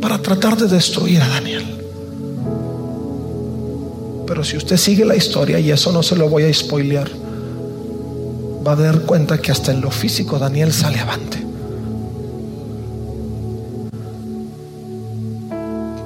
para 0.00 0.22
tratar 0.22 0.56
de 0.56 0.68
destruir 0.68 1.20
a 1.20 1.28
Daniel. 1.28 1.64
Pero 4.28 4.44
si 4.44 4.56
usted 4.56 4.76
sigue 4.76 5.04
la 5.04 5.16
historia, 5.16 5.58
y 5.58 5.72
eso 5.72 5.90
no 5.90 6.04
se 6.04 6.14
lo 6.14 6.28
voy 6.28 6.44
a 6.44 6.54
spoilear, 6.54 7.10
va 8.66 8.72
a 8.72 8.76
dar 8.76 9.00
cuenta 9.00 9.38
que 9.38 9.50
hasta 9.50 9.72
en 9.72 9.80
lo 9.80 9.90
físico 9.90 10.38
Daniel 10.38 10.72
sale 10.72 11.00
avante. 11.00 11.44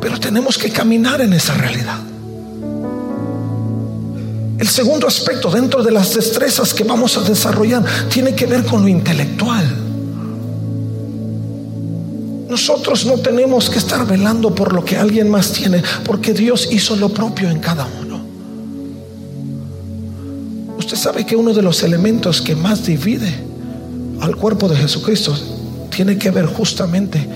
Pero 0.00 0.18
tenemos 0.18 0.56
que 0.56 0.70
caminar 0.70 1.20
en 1.20 1.34
esa 1.34 1.52
realidad. 1.52 2.07
El 4.58 4.66
segundo 4.66 5.06
aspecto 5.06 5.50
dentro 5.50 5.84
de 5.84 5.92
las 5.92 6.14
destrezas 6.14 6.74
que 6.74 6.82
vamos 6.82 7.16
a 7.16 7.20
desarrollar 7.20 7.84
tiene 8.08 8.34
que 8.34 8.46
ver 8.46 8.64
con 8.64 8.82
lo 8.82 8.88
intelectual. 8.88 9.64
Nosotros 12.48 13.06
no 13.06 13.18
tenemos 13.18 13.70
que 13.70 13.78
estar 13.78 14.04
velando 14.04 14.52
por 14.52 14.72
lo 14.72 14.84
que 14.84 14.96
alguien 14.96 15.30
más 15.30 15.52
tiene, 15.52 15.80
porque 16.04 16.32
Dios 16.32 16.68
hizo 16.72 16.96
lo 16.96 17.10
propio 17.10 17.48
en 17.50 17.60
cada 17.60 17.86
uno. 18.00 18.20
Usted 20.76 20.96
sabe 20.96 21.24
que 21.24 21.36
uno 21.36 21.54
de 21.54 21.62
los 21.62 21.84
elementos 21.84 22.42
que 22.42 22.56
más 22.56 22.84
divide 22.84 23.32
al 24.20 24.34
cuerpo 24.34 24.68
de 24.68 24.76
Jesucristo 24.76 25.36
tiene 25.94 26.18
que 26.18 26.32
ver 26.32 26.46
justamente 26.46 27.28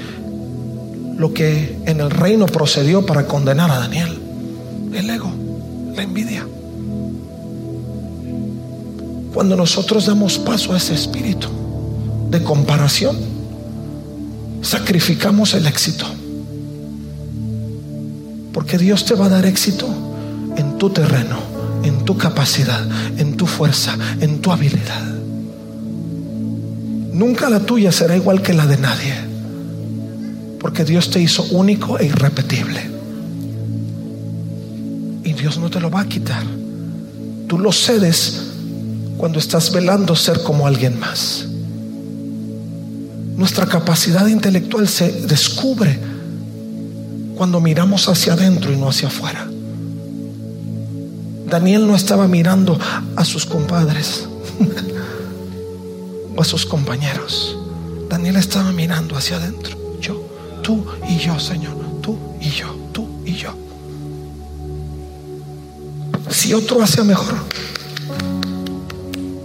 lo 1.17 1.33
que 1.33 1.79
en 1.87 2.01
el 2.01 2.11
reino 2.11 2.47
procedió 2.47 3.07
para 3.07 3.27
condenar 3.27 3.71
a 3.71 3.79
Daniel, 3.79 4.19
el 4.93 5.09
ego, 5.09 5.31
la 5.95 6.03
envidia. 6.03 6.47
Cuando 9.33 9.57
nosotros 9.57 10.07
damos 10.07 10.39
paso 10.39 10.75
a 10.75 10.77
ese 10.77 10.95
espíritu 10.95 11.49
de 12.31 12.43
comparación, 12.43 13.17
sacrificamos 14.61 15.55
el 15.55 15.67
éxito. 15.67 16.05
Porque 18.53 18.77
Dios 18.77 19.07
te 19.07 19.15
va 19.15 19.27
a 19.27 19.31
dar 19.31 19.47
éxito 19.47 19.89
en 20.57 20.77
tu 20.77 20.91
terreno, 20.91 21.39
en 21.83 22.05
tu 22.05 22.19
capacidad, 22.19 22.87
en 23.19 23.37
tu 23.37 23.47
fuerza, 23.47 23.97
en 24.21 24.41
tu 24.41 24.53
habilidad. 24.53 25.03
Nunca 27.13 27.49
la 27.49 27.61
tuya 27.61 27.91
será 27.91 28.17
igual 28.17 28.43
que 28.43 28.53
la 28.53 28.67
de 28.67 28.77
nadie. 28.77 29.15
Porque 30.61 30.85
Dios 30.85 31.11
te 31.11 31.21
hizo 31.21 31.43
único 31.45 31.99
e 31.99 32.07
irrepetible. 32.07 32.91
Y 35.25 35.33
Dios 35.33 35.59
no 35.59 35.71
te 35.71 35.81
lo 35.81 35.91
va 35.91 36.03
a 36.03 36.09
quitar. 36.09 36.43
Tú 37.49 37.59
lo 37.59 37.73
cedes 37.73 38.52
cuando 39.23 39.39
estás 39.39 39.71
velando 39.71 40.17
ser 40.17 40.43
como 40.43 40.67
alguien 40.67 40.99
más. 40.99 41.47
Nuestra 43.37 43.67
capacidad 43.67 44.27
intelectual 44.27 44.89
se 44.89 45.13
descubre 45.13 45.97
cuando 47.37 47.61
miramos 47.61 48.09
hacia 48.09 48.33
adentro 48.33 48.73
y 48.73 48.77
no 48.77 48.89
hacia 48.89 49.07
afuera. 49.07 49.47
Daniel 51.49 51.87
no 51.87 51.95
estaba 51.95 52.27
mirando 52.27 52.77
a 53.15 53.25
sus 53.25 53.47
compadres 53.47 54.27
o 56.37 56.41
a 56.41 56.45
sus 56.45 56.67
compañeros. 56.67 57.57
Daniel 58.09 58.35
estaba 58.35 58.73
mirando 58.73 59.17
hacia 59.17 59.37
adentro. 59.37 59.79
Yo, 60.01 60.21
tú 60.65 60.85
y 61.09 61.19
yo, 61.19 61.39
Señor. 61.39 61.77
Tú 62.03 62.19
y 62.41 62.51
yo, 62.51 62.75
tú 62.93 63.09
y 63.25 63.35
yo. 63.35 63.55
Si 66.29 66.53
otro 66.55 66.83
hace 66.83 67.05
mejor, 67.05 67.37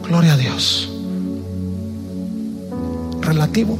Gloria 0.08 0.34
a 0.34 0.38
Dios. 0.38 0.90
Relativo. 3.22 3.78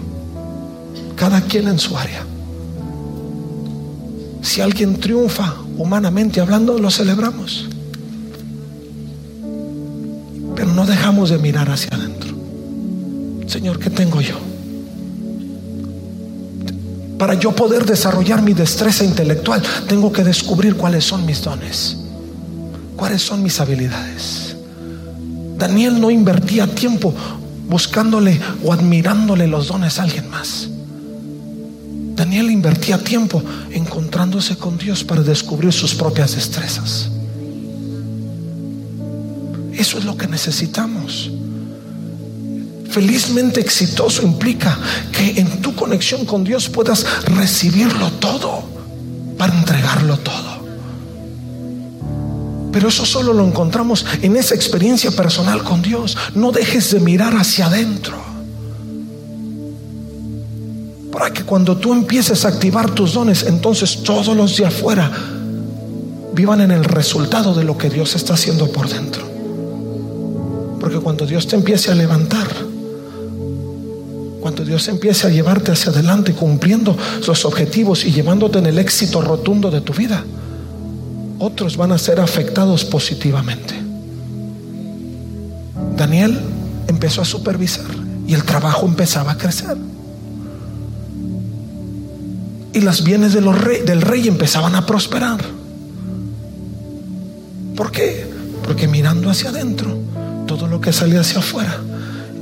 Cada 1.16 1.42
quien 1.42 1.68
en 1.68 1.80
su 1.80 1.98
área. 1.98 2.24
Si 4.42 4.62
alguien 4.62 5.00
triunfa 5.00 5.56
humanamente 5.78 6.42
hablando, 6.42 6.78
lo 6.78 6.92
celebramos. 6.92 7.68
Pero 10.56 10.74
no 10.74 10.86
dejamos 10.86 11.30
de 11.30 11.38
mirar 11.38 11.70
hacia 11.70 11.96
adentro. 11.96 12.36
Señor, 13.48 13.80
¿qué 13.80 13.90
tengo 13.90 14.20
yo? 14.22 14.36
Para 17.18 17.34
yo 17.34 17.52
poder 17.54 17.86
desarrollar 17.86 18.42
mi 18.42 18.54
destreza 18.54 19.04
intelectual, 19.04 19.62
tengo 19.88 20.12
que 20.12 20.24
descubrir 20.24 20.76
cuáles 20.76 21.04
son 21.04 21.26
mis 21.26 21.42
dones, 21.42 21.98
cuáles 22.96 23.22
son 23.22 23.42
mis 23.42 23.60
habilidades. 23.60 24.47
Daniel 25.58 26.00
no 26.00 26.12
invertía 26.12 26.68
tiempo 26.68 27.14
buscándole 27.68 28.40
o 28.64 28.72
admirándole 28.72 29.48
los 29.48 29.68
dones 29.68 30.00
a 30.00 30.04
alguien 30.04 30.30
más. 30.30 30.70
Daniel 32.16 32.50
invertía 32.50 32.98
tiempo 32.98 33.44
encontrándose 33.72 34.56
con 34.56 34.78
Dios 34.78 35.04
para 35.04 35.22
descubrir 35.22 35.72
sus 35.72 35.94
propias 35.94 36.36
destrezas. 36.36 37.10
Eso 39.74 40.00
es 40.00 40.06
lo 40.06 40.18
que 40.18 40.28
necesitamos. 40.28 41.30
Felizmente 42.90 43.60
exitoso 43.60 44.24
implica 44.24 44.78
que 45.12 45.40
en 45.40 45.62
tu 45.62 45.76
conexión 45.76 46.26
con 46.26 46.44
Dios 46.44 46.70
puedas 46.70 47.06
recibirlo 47.26 48.10
todo 48.14 48.64
para 49.38 49.54
entregarlo 49.54 50.18
todo. 50.18 50.47
Pero 52.78 52.90
eso 52.90 53.08
solo 53.08 53.34
lo 53.34 53.44
encontramos 53.44 54.06
en 54.22 54.36
esa 54.36 54.54
experiencia 54.54 55.10
personal 55.10 55.64
con 55.64 55.82
Dios. 55.82 56.16
No 56.36 56.52
dejes 56.52 56.92
de 56.92 57.00
mirar 57.00 57.36
hacia 57.36 57.66
adentro. 57.66 58.22
Para 61.12 61.34
que 61.34 61.42
cuando 61.42 61.76
tú 61.78 61.92
empieces 61.92 62.46
a 62.46 62.50
activar 62.50 62.92
tus 62.92 63.14
dones, 63.14 63.42
entonces 63.48 64.04
todos 64.04 64.38
los 64.38 64.56
de 64.58 64.68
afuera 64.68 65.12
vivan 66.36 66.62
en 66.62 66.70
el 66.70 66.84
resultado 66.84 67.56
de 67.56 67.64
lo 67.64 67.80
que 67.80 67.90
Dios 67.90 68.16
está 68.16 68.36
haciendo 68.36 68.72
por 68.72 68.88
dentro. 68.88 69.28
Porque 70.80 71.00
cuando 71.00 71.26
Dios 71.26 71.48
te 71.48 71.56
empiece 71.56 71.90
a 71.90 71.96
levantar, 71.96 72.48
cuando 74.40 74.64
Dios 74.64 74.88
empiece 74.88 75.26
a 75.26 75.32
llevarte 75.32 75.72
hacia 75.72 75.92
adelante 75.92 76.34
cumpliendo 76.34 76.96
los 77.26 77.44
objetivos 77.44 78.06
y 78.06 78.12
llevándote 78.12 78.60
en 78.60 78.68
el 78.68 78.78
éxito 78.78 79.20
rotundo 79.24 79.72
de 79.72 79.82
tu 79.82 79.94
vida, 79.94 80.24
otros 81.40 81.78
van 81.78 81.92
a 81.92 81.98
ser 81.98 82.20
afectados 82.20 82.86
positivamente. 82.86 83.76
Daniel 85.96 86.40
empezó 86.88 87.22
a 87.22 87.26
supervisar 87.26 87.86
y 88.28 88.34
el 88.34 88.44
trabajo 88.44 88.86
empezaba 88.86 89.34
a 89.34 89.38
crecer. 89.38 89.78
Y 92.74 92.82
las 92.82 93.04
bienes 93.04 93.34
del 93.34 94.02
rey 94.02 94.28
empezaban 94.28 94.76
a 94.76 94.86
prosperar. 94.86 95.40
¿Por 97.76 97.92
qué? 97.92 98.28
Porque 98.64 98.88
mirando 98.88 99.30
hacia 99.30 99.50
adentro, 99.50 99.98
todo 100.46 100.68
lo 100.68 100.82
que 100.82 100.94
salía 100.94 101.22
hacia 101.22 101.40
afuera 101.40 101.80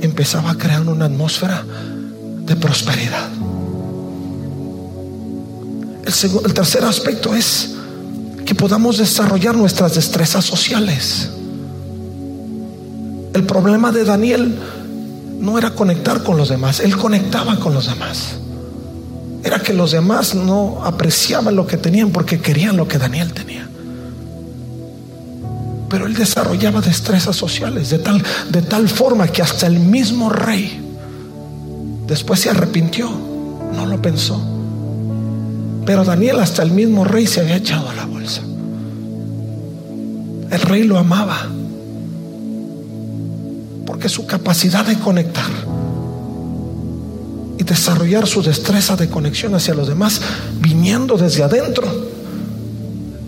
empezaba 0.00 0.50
a 0.50 0.54
crear 0.56 0.82
una 0.82 1.06
atmósfera 1.06 1.64
de 2.44 2.56
prosperidad. 2.56 3.28
El, 6.04 6.30
el 6.44 6.54
tercer 6.54 6.84
aspecto 6.84 7.34
es 7.34 7.75
que 8.46 8.54
podamos 8.54 8.96
desarrollar 8.96 9.56
nuestras 9.56 9.96
destrezas 9.96 10.44
sociales. 10.44 11.28
El 13.34 13.44
problema 13.44 13.92
de 13.92 14.04
Daniel 14.04 14.56
no 15.40 15.58
era 15.58 15.74
conectar 15.74 16.22
con 16.22 16.38
los 16.38 16.48
demás, 16.48 16.80
él 16.80 16.96
conectaba 16.96 17.58
con 17.58 17.74
los 17.74 17.86
demás. 17.86 18.36
Era 19.42 19.60
que 19.60 19.74
los 19.74 19.92
demás 19.92 20.34
no 20.34 20.80
apreciaban 20.84 21.54
lo 21.54 21.66
que 21.66 21.76
tenían 21.76 22.10
porque 22.10 22.40
querían 22.40 22.76
lo 22.76 22.88
que 22.88 22.98
Daniel 22.98 23.32
tenía. 23.32 23.68
Pero 25.90 26.06
él 26.06 26.14
desarrollaba 26.14 26.80
destrezas 26.80 27.36
sociales 27.36 27.90
de 27.90 27.98
tal, 27.98 28.22
de 28.50 28.62
tal 28.62 28.88
forma 28.88 29.28
que 29.28 29.42
hasta 29.42 29.66
el 29.66 29.80
mismo 29.80 30.30
rey 30.30 30.80
después 32.06 32.40
se 32.40 32.50
arrepintió, 32.50 33.10
no 33.72 33.86
lo 33.86 34.00
pensó. 34.00 34.55
Pero 35.86 36.04
Daniel 36.04 36.40
hasta 36.40 36.64
el 36.64 36.72
mismo 36.72 37.04
rey 37.04 37.26
se 37.26 37.40
había 37.40 37.56
echado 37.56 37.88
a 37.88 37.94
la 37.94 38.04
bolsa. 38.04 38.42
El 40.50 40.60
rey 40.60 40.82
lo 40.82 40.98
amaba 40.98 41.48
porque 43.86 44.08
su 44.08 44.26
capacidad 44.26 44.84
de 44.84 44.98
conectar 44.98 45.48
y 47.56 47.62
desarrollar 47.62 48.26
su 48.26 48.42
destreza 48.42 48.96
de 48.96 49.08
conexión 49.08 49.54
hacia 49.54 49.74
los 49.74 49.88
demás, 49.88 50.20
viniendo 50.60 51.16
desde 51.16 51.44
adentro, 51.44 51.86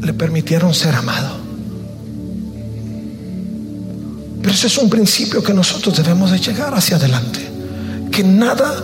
le 0.00 0.12
permitieron 0.12 0.74
ser 0.74 0.94
amado. 0.96 1.36
Pero 4.42 4.52
ese 4.52 4.66
es 4.66 4.78
un 4.78 4.90
principio 4.90 5.42
que 5.42 5.54
nosotros 5.54 5.96
debemos 5.96 6.30
de 6.30 6.38
llegar 6.38 6.74
hacia 6.74 6.96
adelante. 6.96 7.40
Que 8.10 8.24
nada 8.24 8.82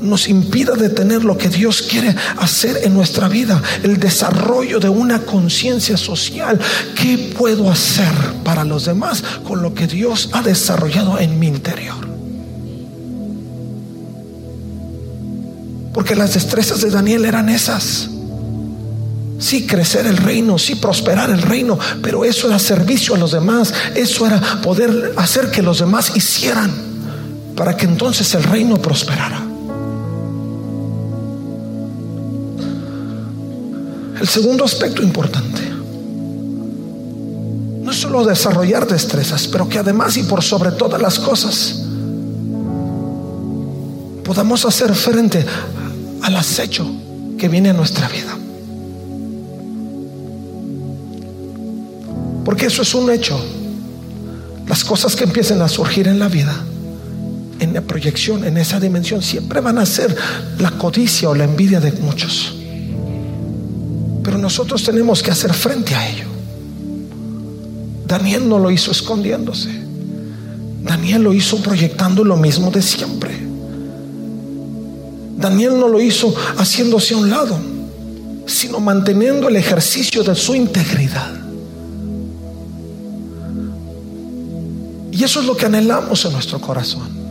nos 0.00 0.28
impida 0.28 0.74
detener 0.74 1.24
lo 1.24 1.36
que 1.36 1.48
Dios 1.48 1.82
quiere 1.82 2.14
hacer 2.38 2.80
en 2.84 2.94
nuestra 2.94 3.28
vida, 3.28 3.62
el 3.82 3.98
desarrollo 3.98 4.80
de 4.80 4.88
una 4.88 5.20
conciencia 5.20 5.96
social. 5.96 6.58
¿Qué 6.94 7.32
puedo 7.36 7.70
hacer 7.70 8.12
para 8.44 8.64
los 8.64 8.84
demás 8.84 9.22
con 9.46 9.62
lo 9.62 9.74
que 9.74 9.86
Dios 9.86 10.30
ha 10.32 10.42
desarrollado 10.42 11.18
en 11.18 11.38
mi 11.38 11.48
interior? 11.48 12.08
Porque 15.92 16.14
las 16.14 16.34
destrezas 16.34 16.80
de 16.80 16.90
Daniel 16.90 17.24
eran 17.24 17.48
esas. 17.48 18.10
Sí, 19.38 19.66
crecer 19.66 20.06
el 20.06 20.16
reino, 20.16 20.58
sí, 20.58 20.74
prosperar 20.74 21.30
el 21.30 21.42
reino, 21.42 21.78
pero 22.02 22.24
eso 22.24 22.48
era 22.48 22.58
servicio 22.58 23.14
a 23.14 23.18
los 23.18 23.32
demás, 23.32 23.72
eso 23.94 24.26
era 24.26 24.40
poder 24.62 25.14
hacer 25.16 25.50
que 25.50 25.62
los 25.62 25.78
demás 25.78 26.16
hicieran 26.16 26.72
para 27.54 27.76
que 27.76 27.86
entonces 27.86 28.34
el 28.34 28.42
reino 28.42 28.76
prosperara. 28.76 29.47
El 34.20 34.26
segundo 34.26 34.64
aspecto 34.64 35.02
importante, 35.02 35.62
no 37.82 37.90
es 37.90 37.96
solo 37.96 38.24
desarrollar 38.24 38.86
destrezas, 38.86 39.46
pero 39.46 39.68
que 39.68 39.78
además 39.78 40.16
y 40.16 40.24
por 40.24 40.42
sobre 40.42 40.72
todas 40.72 41.00
las 41.00 41.18
cosas, 41.18 41.84
podamos 44.24 44.64
hacer 44.66 44.94
frente 44.94 45.46
al 46.22 46.36
acecho 46.36 46.86
que 47.38 47.48
viene 47.48 47.70
a 47.70 47.72
nuestra 47.72 48.08
vida. 48.08 48.36
Porque 52.44 52.66
eso 52.66 52.82
es 52.82 52.94
un 52.94 53.10
hecho. 53.10 53.40
Las 54.66 54.84
cosas 54.84 55.16
que 55.16 55.24
empiecen 55.24 55.62
a 55.62 55.68
surgir 55.68 56.08
en 56.08 56.18
la 56.18 56.28
vida, 56.28 56.54
en 57.60 57.72
la 57.72 57.80
proyección, 57.80 58.44
en 58.44 58.58
esa 58.58 58.80
dimensión, 58.80 59.22
siempre 59.22 59.60
van 59.60 59.78
a 59.78 59.86
ser 59.86 60.14
la 60.58 60.72
codicia 60.72 61.30
o 61.30 61.34
la 61.34 61.44
envidia 61.44 61.80
de 61.80 61.92
muchos. 61.92 62.57
Pero 64.22 64.38
nosotros 64.38 64.82
tenemos 64.82 65.22
que 65.22 65.30
hacer 65.30 65.52
frente 65.52 65.94
a 65.94 66.08
ello. 66.08 66.26
Daniel 68.06 68.48
no 68.48 68.58
lo 68.58 68.70
hizo 68.70 68.90
escondiéndose. 68.90 69.70
Daniel 70.82 71.22
lo 71.22 71.34
hizo 71.34 71.62
proyectando 71.62 72.24
lo 72.24 72.36
mismo 72.36 72.70
de 72.70 72.80
siempre. 72.80 73.38
Daniel 75.36 75.78
no 75.78 75.88
lo 75.88 76.00
hizo 76.00 76.34
haciéndose 76.56 77.14
a 77.14 77.18
un 77.18 77.30
lado, 77.30 77.58
sino 78.46 78.80
manteniendo 78.80 79.48
el 79.48 79.56
ejercicio 79.56 80.24
de 80.24 80.34
su 80.34 80.54
integridad. 80.54 81.32
Y 85.12 85.22
eso 85.22 85.40
es 85.40 85.46
lo 85.46 85.56
que 85.56 85.66
anhelamos 85.66 86.24
en 86.24 86.32
nuestro 86.32 86.60
corazón. 86.60 87.27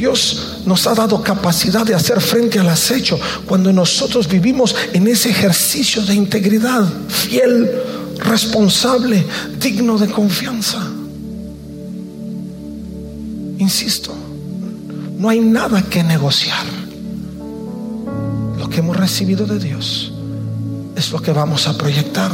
Dios 0.00 0.62
nos 0.64 0.86
ha 0.86 0.94
dado 0.94 1.22
capacidad 1.22 1.84
de 1.84 1.94
hacer 1.94 2.22
frente 2.22 2.58
al 2.58 2.70
acecho 2.70 3.20
cuando 3.44 3.70
nosotros 3.70 4.26
vivimos 4.26 4.74
en 4.94 5.06
ese 5.06 5.28
ejercicio 5.28 6.00
de 6.00 6.14
integridad, 6.14 6.88
fiel, 7.06 7.70
responsable, 8.16 9.22
digno 9.58 9.98
de 9.98 10.08
confianza. 10.08 10.78
Insisto, 13.58 14.14
no 15.18 15.28
hay 15.28 15.40
nada 15.40 15.82
que 15.82 16.02
negociar. 16.02 16.64
Lo 18.58 18.70
que 18.70 18.78
hemos 18.78 18.96
recibido 18.96 19.44
de 19.44 19.58
Dios 19.58 20.12
es 20.96 21.12
lo 21.12 21.20
que 21.20 21.32
vamos 21.32 21.68
a 21.68 21.76
proyectar. 21.76 22.32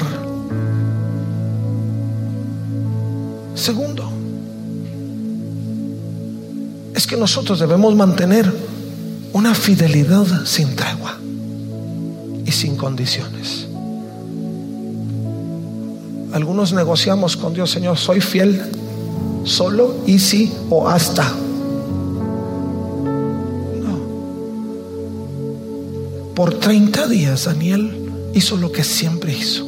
Segundo, 3.57 4.16
es 6.97 7.07
que 7.07 7.17
nosotros 7.19 7.61
debemos 7.61 7.95
mantener 7.95 8.51
una 9.35 9.55
fidelidad 9.55 10.27
sin 10.47 10.75
tregua 10.75 11.19
y 12.47 12.51
sin 12.51 12.75
condiciones. 12.75 13.69
Algunos 16.33 16.73
negociamos 16.73 17.37
con 17.37 17.53
Dios, 17.53 17.71
Señor, 17.71 17.99
soy 17.99 18.23
fiel 18.23 18.63
solo 19.45 19.95
y 20.07 20.19
sí 20.19 20.51
o 20.71 20.89
hasta. 20.89 21.31
No. 23.83 23.99
Por 26.35 26.55
30 26.55 27.09
días 27.09 27.45
Daniel 27.45 28.11
hizo 28.33 28.57
lo 28.57 28.73
que 28.73 28.83
siempre 28.83 29.37
hizo. 29.37 29.67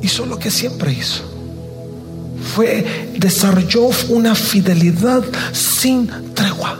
Hizo 0.00 0.24
lo 0.24 0.38
que 0.38 0.50
siempre 0.50 0.94
hizo 0.94 1.31
fue, 2.42 3.14
desarrolló 3.18 3.90
una 4.08 4.34
fidelidad 4.34 5.22
sin 5.52 6.08
tregua. 6.34 6.78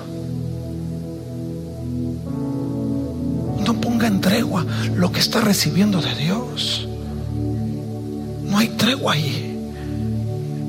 No 3.64 3.80
ponga 3.80 4.06
en 4.06 4.20
tregua 4.20 4.66
lo 4.94 5.12
que 5.12 5.20
está 5.20 5.40
recibiendo 5.40 6.00
de 6.00 6.14
Dios. 6.14 6.88
No 8.44 8.58
hay 8.58 8.68
tregua 8.68 9.14
ahí. 9.14 9.48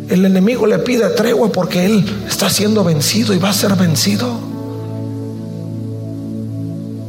El 0.10 0.26
enemigo 0.26 0.68
le 0.68 0.80
pide 0.80 1.10
tregua 1.10 1.52
porque 1.52 1.86
él 1.86 2.06
está 2.28 2.50
siendo 2.50 2.84
vencido 2.84 3.34
y 3.34 3.40
va 3.40 3.50
a 3.50 3.54
ser 3.54 3.76
vencido. 3.76 4.53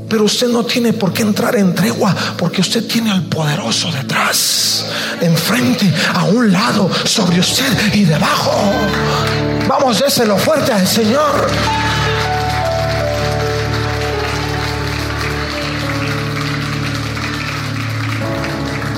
Pero 0.08 0.24
usted 0.24 0.48
no 0.48 0.64
tiene 0.64 0.92
por 0.92 1.12
qué 1.12 1.22
entrar 1.22 1.56
en 1.56 1.74
tregua 1.74 2.14
porque 2.36 2.60
usted 2.60 2.86
tiene 2.86 3.10
al 3.10 3.24
poderoso 3.24 3.90
detrás, 3.90 4.86
enfrente, 5.20 5.92
a 6.14 6.24
un 6.24 6.52
lado, 6.52 6.90
sobre 7.04 7.40
usted 7.40 7.94
y 7.94 8.04
debajo. 8.04 8.52
Vamos, 9.66 10.00
déselo 10.00 10.36
fuerte 10.36 10.72
al 10.72 10.86
Señor. 10.86 11.48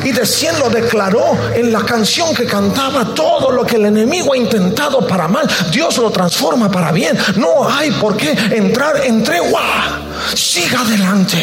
Y 0.06 0.12
de 0.12 0.22
lo 0.60 0.70
declaró 0.70 1.36
en 1.52 1.72
la 1.72 1.84
canción 1.84 2.32
que 2.32 2.44
cantaba, 2.44 3.12
todo 3.12 3.50
lo 3.50 3.66
que 3.66 3.74
el 3.74 3.86
enemigo 3.86 4.34
ha 4.34 4.36
intentado 4.36 5.04
para 5.04 5.26
mal, 5.26 5.48
Dios 5.72 5.98
lo 5.98 6.10
transforma 6.10 6.70
para 6.70 6.92
bien. 6.92 7.18
No 7.34 7.68
hay 7.68 7.90
por 7.90 8.16
qué 8.16 8.30
entrar 8.52 9.04
en 9.04 9.24
tregua. 9.24 10.05
Siga 10.34 10.80
adelante. 10.80 11.38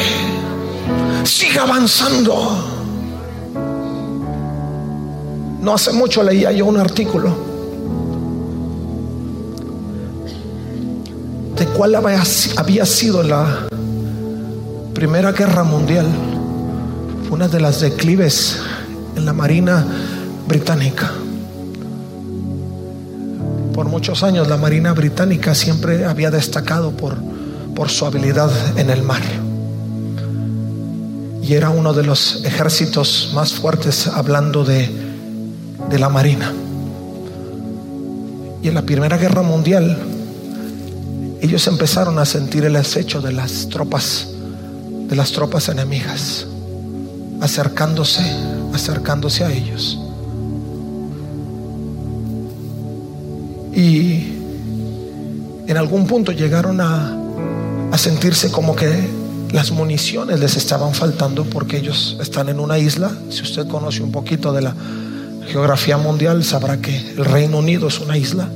Siga 1.24 1.64
avanzando. 1.64 2.74
No 5.62 5.74
hace 5.74 5.94
mucho 5.94 6.22
leía 6.24 6.52
yo 6.52 6.66
un 6.66 6.78
artículo 6.78 7.54
de 11.58 11.66
cuál 11.68 11.96
había 11.96 12.86
sido 12.86 13.24
la 13.24 13.68
Primera 14.94 15.32
Guerra 15.32 15.64
Mundial, 15.64 16.08
una 17.30 17.48
de 17.48 17.62
las 17.62 17.80
declives 17.80 18.60
en 19.16 19.26
la 19.26 19.34
Marina 19.34 19.86
Británica. 20.48 21.12
Por 23.74 23.88
muchos 23.88 24.24
años 24.24 24.48
la 24.48 24.58
Marina 24.58 24.94
Británica 24.94 25.56
siempre 25.56 26.06
había 26.06 26.30
destacado 26.30 26.92
por 26.92 27.33
por 27.76 27.90
su 27.90 28.06
habilidad 28.06 28.52
en 28.78 28.90
el 28.90 29.04
mar. 29.04 29.22
Y 31.42 31.54
era 31.54 31.70
uno 31.70 31.94
de 31.94 32.04
los 32.04 32.44
ejércitos 32.46 33.32
más 33.34 33.54
fuertes 33.54 34.08
hablando 34.08 34.64
de, 34.64 34.90
de 35.90 36.00
la 36.00 36.10
marina. 36.10 36.52
Y 38.62 38.70
en 38.70 38.74
la 38.74 38.82
Primera 38.82 39.18
Guerra 39.18 39.42
Mundial, 39.42 39.98
ellos 41.42 41.68
empezaron 41.68 42.18
a 42.20 42.26
sentir 42.26 42.64
el 42.64 42.76
acecho 42.78 43.22
de 43.22 43.34
las 43.34 43.68
tropas, 43.68 44.30
de 45.10 45.16
las 45.16 45.34
tropas 45.34 45.68
enemigas, 45.68 46.48
acercándose, 47.42 48.24
acercándose 48.74 49.44
a 49.44 49.52
ellos. 49.52 50.00
Y 53.76 54.34
en 55.68 55.78
algún 55.78 56.08
punto 56.08 56.32
llegaron 56.32 56.80
a, 56.80 57.23
a 57.94 57.98
sentirse 58.00 58.52
como 58.52 58.76
que 58.76 59.08
las 59.52 59.70
municiones 59.70 60.40
les 60.40 60.58
estaban 60.58 60.96
faltando 60.96 61.46
porque 61.46 61.78
ellos 61.78 62.18
están 62.20 62.50
en 62.50 62.60
una 62.60 62.80
isla. 62.80 63.12
Si 63.30 63.44
usted 63.44 63.68
conoce 63.68 64.02
un 64.02 64.12
poquito 64.12 64.52
de 64.52 64.64
la 64.64 64.76
geografía 65.48 65.96
mundial, 65.98 66.44
sabrá 66.44 66.82
que 66.82 66.98
el 67.12 67.24
Reino 67.24 67.60
Unido 67.60 67.88
es 67.88 68.00
una 68.00 68.18
isla. 68.18 68.50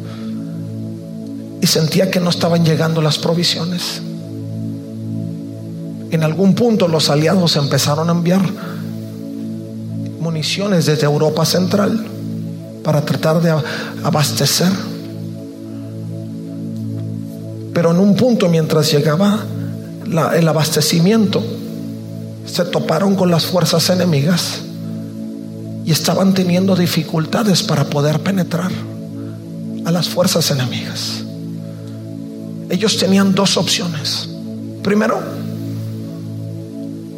Y 1.61 1.67
sentía 1.67 2.09
que 2.09 2.19
no 2.19 2.31
estaban 2.31 2.65
llegando 2.65 2.99
las 2.99 3.19
provisiones. 3.19 4.01
En 6.09 6.23
algún 6.23 6.55
punto 6.55 6.87
los 6.87 7.11
aliados 7.11 7.57
empezaron 7.57 8.09
a 8.09 8.13
enviar 8.13 8.41
municiones 10.19 10.87
desde 10.87 11.05
Europa 11.05 11.45
Central 11.45 12.07
para 12.83 13.05
tratar 13.05 13.39
de 13.43 13.53
abastecer. 14.03 14.71
Pero 17.77 17.91
en 17.91 17.99
un 17.99 18.15
punto 18.15 18.49
mientras 18.49 18.91
llegaba 18.91 19.37
el 20.35 20.47
abastecimiento, 20.47 21.43
se 22.43 22.65
toparon 22.65 23.15
con 23.15 23.29
las 23.29 23.45
fuerzas 23.45 23.91
enemigas 23.91 24.61
y 25.85 25.91
estaban 25.91 26.33
teniendo 26.33 26.75
dificultades 26.75 27.61
para 27.61 27.83
poder 27.83 28.19
penetrar 28.21 28.71
a 29.85 29.91
las 29.91 30.09
fuerzas 30.09 30.49
enemigas. 30.49 31.23
Ellos 32.71 32.97
tenían 32.97 33.35
dos 33.35 33.57
opciones. 33.57 34.27
Primero, 34.81 35.21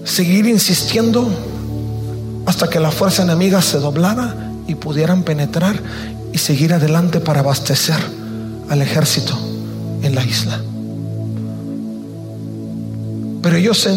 seguir 0.03 0.45
insistiendo 0.45 1.25
hasta 2.45 2.69
que 2.69 2.81
la 2.81 2.91
fuerza 2.91 3.23
enemiga 3.23 3.61
se 3.61 3.79
doblara 3.79 4.35
y 4.67 4.75
pudieran 4.75 5.23
penetrar 5.23 5.81
y 6.33 6.37
seguir 6.37 6.73
adelante 6.73 7.21
para 7.21 7.39
abastecer 7.39 7.95
al 8.67 8.81
ejército 8.81 9.48
en 10.01 10.15
la 10.15 10.23
isla. 10.23 10.59
Pero 13.41 13.55
ellos 13.55 13.87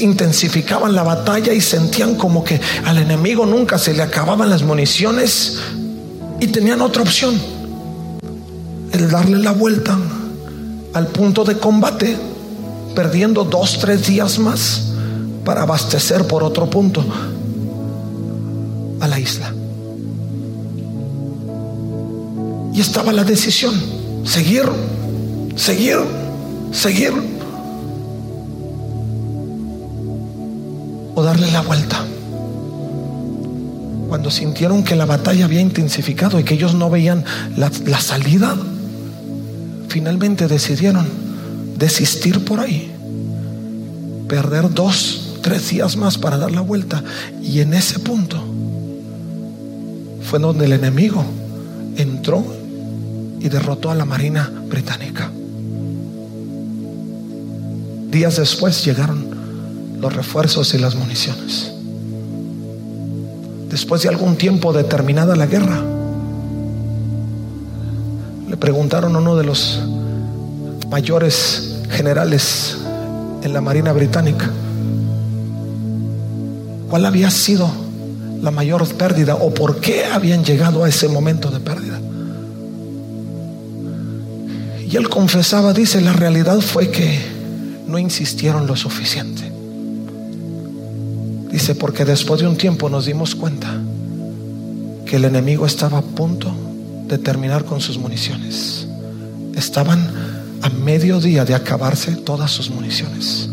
intensificaban 0.00 0.94
la 0.94 1.02
batalla 1.02 1.52
y 1.52 1.60
sentían 1.60 2.16
como 2.16 2.42
que 2.44 2.60
al 2.84 2.98
enemigo 2.98 3.46
nunca 3.46 3.78
se 3.78 3.94
le 3.94 4.02
acababan 4.02 4.50
las 4.50 4.62
municiones 4.62 5.58
y 6.40 6.48
tenían 6.48 6.80
otra 6.80 7.02
opción, 7.02 7.40
el 8.92 9.10
darle 9.10 9.38
la 9.38 9.52
vuelta 9.52 9.96
al 10.94 11.06
punto 11.08 11.44
de 11.44 11.58
combate, 11.58 12.16
perdiendo 12.94 13.44
dos, 13.44 13.78
tres 13.78 14.06
días 14.06 14.38
más 14.38 14.88
para 15.44 15.62
abastecer 15.62 16.26
por 16.26 16.42
otro 16.42 16.68
punto 16.68 17.04
a 19.00 19.08
la 19.08 19.18
isla. 19.18 19.52
Y 22.74 22.80
estaba 22.80 23.12
la 23.12 23.24
decisión, 23.24 23.74
seguir, 24.24 24.64
seguir, 25.58 25.98
seguir 26.72 27.12
o 31.14 31.22
darle 31.22 31.50
la 31.50 31.62
vuelta. 31.62 32.04
Cuando 34.08 34.30
sintieron 34.30 34.84
que 34.84 34.96
la 34.96 35.04
batalla 35.04 35.44
había 35.44 35.60
intensificado 35.60 36.40
y 36.40 36.44
que 36.44 36.54
ellos 36.54 36.74
no 36.74 36.88
veían 36.88 37.24
la, 37.56 37.70
la 37.84 38.00
salida, 38.00 38.56
finalmente 39.88 40.48
decidieron 40.48 41.06
desistir 41.76 42.44
por 42.44 42.60
ahí, 42.60 42.90
perder 44.28 44.72
dos, 44.72 45.38
tres 45.42 45.68
días 45.68 45.96
más 45.96 46.16
para 46.16 46.38
dar 46.38 46.52
la 46.52 46.62
vuelta. 46.62 47.02
Y 47.42 47.60
en 47.60 47.74
ese 47.74 47.98
punto 47.98 48.42
fue 50.22 50.38
donde 50.38 50.66
el 50.66 50.72
enemigo 50.72 51.24
entró 51.96 52.44
y 53.40 53.48
derrotó 53.48 53.90
a 53.90 53.94
la 53.94 54.04
Marina 54.04 54.50
británica. 54.68 55.30
Días 58.10 58.36
después 58.36 58.84
llegaron 58.84 59.98
los 60.00 60.14
refuerzos 60.14 60.72
y 60.72 60.78
las 60.78 60.94
municiones. 60.94 61.72
Después 63.68 64.02
de 64.02 64.08
algún 64.08 64.36
tiempo 64.36 64.72
determinada 64.72 65.36
la 65.36 65.46
guerra, 65.46 65.82
le 68.48 68.56
preguntaron 68.56 69.14
a 69.14 69.18
uno 69.18 69.36
de 69.36 69.44
los 69.44 69.80
mayores 70.88 71.82
generales 71.90 72.78
en 73.42 73.52
la 73.52 73.60
Marina 73.60 73.92
Británica 73.92 74.50
cuál 76.88 77.04
había 77.04 77.30
sido 77.30 77.70
la 78.40 78.50
mayor 78.50 78.86
pérdida 78.94 79.34
o 79.34 79.52
por 79.52 79.80
qué 79.80 80.06
habían 80.06 80.44
llegado 80.44 80.84
a 80.84 80.88
ese 80.88 81.08
momento 81.08 81.50
de 81.50 81.60
pérdida. 81.60 82.00
Y 84.88 84.96
él 84.96 85.10
confesaba, 85.10 85.74
dice, 85.74 86.00
la 86.00 86.14
realidad 86.14 86.60
fue 86.60 86.90
que 86.90 87.37
no 87.88 87.98
insistieron 87.98 88.66
lo 88.66 88.76
suficiente. 88.76 89.50
Dice, 91.50 91.74
porque 91.74 92.04
después 92.04 92.40
de 92.40 92.46
un 92.46 92.56
tiempo 92.56 92.88
nos 92.88 93.06
dimos 93.06 93.34
cuenta 93.34 93.80
que 95.06 95.16
el 95.16 95.24
enemigo 95.24 95.64
estaba 95.64 95.98
a 95.98 96.02
punto 96.02 96.54
de 97.06 97.18
terminar 97.18 97.64
con 97.64 97.80
sus 97.80 97.98
municiones. 97.98 98.86
Estaban 99.56 100.06
a 100.60 100.68
mediodía 100.68 101.44
de 101.44 101.54
acabarse 101.54 102.14
todas 102.16 102.50
sus 102.50 102.70
municiones. 102.70 103.48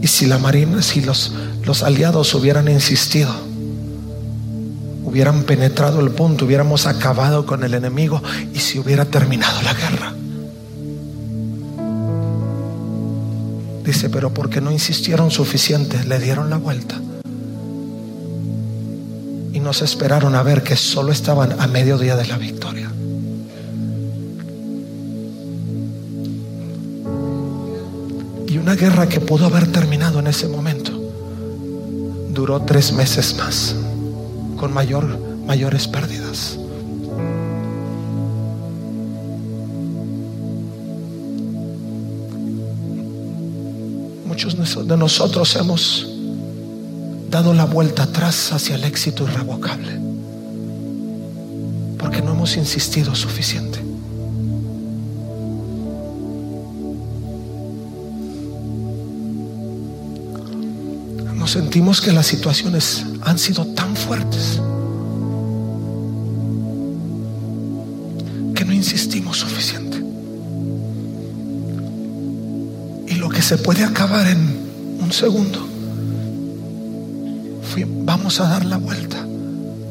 Y 0.00 0.06
si 0.06 0.26
la 0.26 0.38
marina, 0.38 0.82
si 0.82 1.00
los, 1.00 1.32
los 1.64 1.82
aliados 1.82 2.34
hubieran 2.34 2.68
insistido, 2.68 3.32
hubieran 5.04 5.42
penetrado 5.42 6.00
el 6.00 6.10
punto, 6.10 6.44
hubiéramos 6.44 6.86
acabado 6.86 7.44
con 7.44 7.64
el 7.64 7.74
enemigo 7.74 8.22
y 8.54 8.60
si 8.60 8.78
hubiera 8.78 9.04
terminado 9.04 9.60
la 9.62 9.74
guerra. 9.74 10.11
Dice, 13.84 14.08
pero 14.10 14.32
porque 14.32 14.60
no 14.60 14.70
insistieron 14.70 15.30
suficiente, 15.30 16.04
le 16.04 16.18
dieron 16.20 16.50
la 16.50 16.56
vuelta. 16.56 17.00
Y 19.52 19.60
no 19.60 19.72
se 19.72 19.84
esperaron 19.84 20.34
a 20.34 20.42
ver 20.42 20.62
que 20.62 20.76
solo 20.76 21.12
estaban 21.12 21.60
a 21.60 21.66
mediodía 21.66 22.16
de 22.16 22.26
la 22.26 22.38
victoria. 22.38 22.90
Y 28.46 28.58
una 28.58 28.76
guerra 28.76 29.08
que 29.08 29.20
pudo 29.20 29.46
haber 29.46 29.66
terminado 29.72 30.20
en 30.20 30.28
ese 30.28 30.46
momento 30.46 30.92
duró 32.32 32.62
tres 32.62 32.92
meses 32.92 33.36
más, 33.36 33.74
con 34.56 34.72
mayor, 34.72 35.18
mayores 35.44 35.88
pérdidas. 35.88 36.58
Muchos 44.44 44.88
de 44.88 44.96
nosotros 44.96 45.54
hemos 45.54 46.04
dado 47.30 47.54
la 47.54 47.64
vuelta 47.64 48.02
atrás 48.02 48.50
hacia 48.50 48.74
el 48.74 48.82
éxito 48.82 49.22
irrevocable, 49.22 50.00
porque 51.96 52.20
no 52.20 52.32
hemos 52.32 52.56
insistido 52.56 53.14
suficiente. 53.14 53.78
Nos 61.36 61.52
sentimos 61.52 62.00
que 62.00 62.10
las 62.10 62.26
situaciones 62.26 63.04
han 63.20 63.38
sido 63.38 63.64
tan 63.64 63.94
fuertes 63.94 64.60
que 68.56 68.64
no 68.64 68.72
insistimos 68.72 69.38
suficiente. 69.38 69.51
Se 73.52 73.58
puede 73.58 73.84
acabar 73.84 74.26
en 74.28 74.98
un 74.98 75.12
segundo, 75.12 75.58
vamos 78.02 78.40
a 78.40 78.48
dar 78.48 78.64
la 78.64 78.78
vuelta 78.78 79.26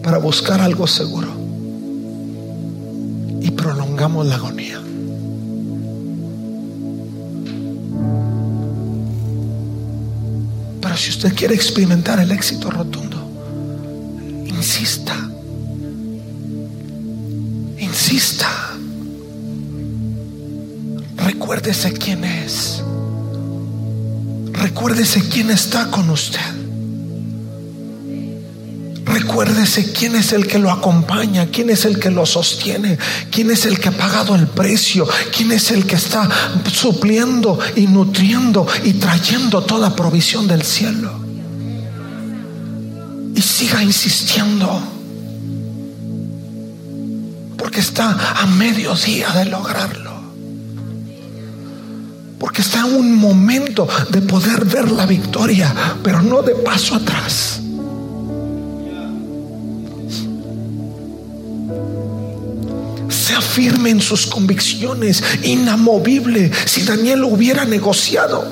para 0.01 0.17
buscar 0.17 0.59
algo 0.61 0.87
seguro. 0.87 1.27
Y 3.39 3.51
prolongamos 3.51 4.25
la 4.25 4.33
agonía. 4.33 4.81
Pero 10.81 10.97
si 10.97 11.11
usted 11.11 11.35
quiere 11.35 11.53
experimentar 11.53 12.19
el 12.19 12.31
éxito 12.31 12.71
rotundo, 12.71 13.29
insista. 14.47 15.15
Insista. 17.77 18.49
Recuérdese 21.17 21.93
quién 21.93 22.23
es. 22.23 22.80
Recuérdese 24.61 25.27
quién 25.27 25.49
está 25.49 25.89
con 25.89 26.11
usted. 26.11 26.39
Recuérdese 29.05 29.91
quién 29.91 30.15
es 30.15 30.33
el 30.33 30.45
que 30.45 30.59
lo 30.59 30.69
acompaña, 30.69 31.47
quién 31.47 31.71
es 31.71 31.83
el 31.85 31.99
que 31.99 32.11
lo 32.11 32.27
sostiene, 32.27 32.99
quién 33.31 33.49
es 33.49 33.65
el 33.65 33.79
que 33.79 33.89
ha 33.89 33.91
pagado 33.91 34.35
el 34.35 34.45
precio, 34.45 35.07
quién 35.35 35.51
es 35.51 35.71
el 35.71 35.87
que 35.87 35.95
está 35.95 36.29
supliendo 36.71 37.57
y 37.75 37.87
nutriendo 37.87 38.67
y 38.83 38.93
trayendo 38.93 39.63
toda 39.63 39.95
provisión 39.95 40.47
del 40.47 40.61
cielo. 40.61 41.11
Y 43.35 43.41
siga 43.41 43.81
insistiendo 43.81 44.81
Porque 47.57 47.79
está 47.79 48.11
a 48.41 48.45
mediodía 48.45 49.31
de 49.31 49.45
lograrlo. 49.45 50.10
Está 52.61 52.81
en 52.81 52.93
un 52.93 53.15
momento 53.15 53.87
de 54.11 54.21
poder 54.21 54.65
ver 54.65 54.91
la 54.91 55.07
victoria, 55.07 55.73
pero 56.03 56.21
no 56.21 56.43
de 56.43 56.53
paso 56.53 56.93
atrás. 56.93 57.59
Sea 63.09 63.41
firme 63.41 63.89
en 63.89 63.99
sus 63.99 64.27
convicciones, 64.27 65.23
inamovible. 65.41 66.51
Si 66.65 66.83
Daniel 66.83 67.23
hubiera 67.23 67.65
negociado, 67.65 68.45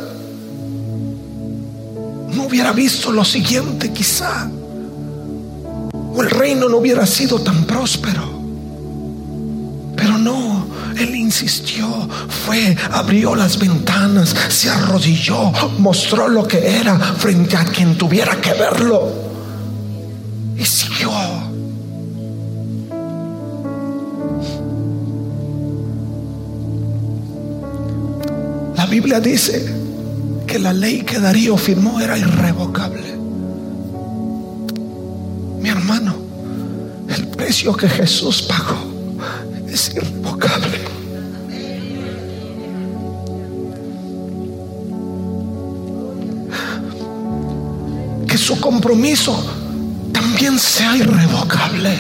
no 2.34 2.44
hubiera 2.48 2.72
visto 2.72 3.12
lo 3.12 3.24
siguiente 3.24 3.94
quizá. 3.94 4.50
O 6.16 6.24
el 6.24 6.32
reino 6.32 6.68
no 6.68 6.78
hubiera 6.78 7.06
sido 7.06 7.40
tan 7.42 7.64
próspero. 7.66 8.24
Pero 9.96 10.18
no, 10.18 10.66
él 11.00 11.16
insistió, 11.16 11.88
fue, 12.46 12.76
abrió 12.92 13.36
las 13.36 13.58
ventanas, 13.58 14.36
se 14.50 14.70
arrodilló, 14.70 15.52
mostró 15.78 16.28
lo 16.28 16.48
que 16.48 16.80
era 16.80 16.98
frente 16.98 17.56
a 17.56 17.66
quien 17.66 17.98
tuviera 17.98 18.40
que 18.42 18.54
verlo. 18.54 19.12
Y 20.58 20.66
siguió. 20.66 21.12
La 28.76 28.86
Biblia 28.86 29.20
dice 29.20 29.74
que 30.46 30.60
la 30.60 30.74
ley 30.74 31.02
que 31.02 31.20
Darío 31.20 31.56
firmó 31.58 32.00
era 32.02 32.18
irrevocable. 32.18 33.16
Mi 35.62 35.70
hermano, 35.70 36.16
el 37.08 37.28
precio 37.28 37.76
que 37.76 37.88
Jesús 37.88 38.42
pagó 38.42 38.78
es 39.68 39.94
irrevocable. 39.96 40.79
Su 48.50 48.60
compromiso 48.60 49.46
también 50.12 50.58
sea 50.58 50.98
irrevocable. 50.98 51.96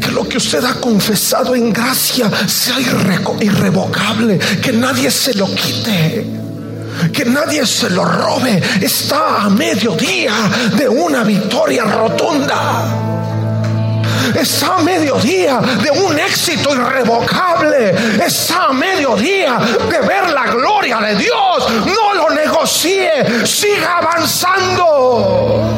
Que 0.00 0.10
lo 0.10 0.28
que 0.28 0.38
usted 0.38 0.64
ha 0.64 0.74
confesado 0.74 1.54
en 1.54 1.72
gracia 1.72 2.28
sea 2.48 2.80
irrevocable. 2.80 4.40
Que 4.60 4.72
nadie 4.72 5.08
se 5.08 5.34
lo 5.34 5.46
quite 5.54 6.40
que 7.12 7.24
nadie 7.24 7.64
se 7.64 7.88
lo 7.90 8.04
robe. 8.04 8.60
Está 8.80 9.44
a 9.44 9.50
mediodía 9.50 10.32
de 10.76 10.88
una 10.88 11.22
victoria 11.22 11.84
rotunda 11.84 13.10
está 14.38 14.76
a 14.76 14.82
mediodía 14.82 15.60
de 15.82 15.90
un 15.90 16.18
éxito 16.18 16.74
irrevocable, 16.74 17.94
está 18.24 18.66
a 18.66 18.72
mediodía 18.72 19.58
de 19.88 20.00
ver 20.06 20.30
la 20.30 20.46
gloria 20.46 20.98
de 20.98 21.16
Dios. 21.16 21.70
No 21.86 22.09
negocie, 22.28 23.46
siga 23.46 23.98
avanzando. 23.98 25.70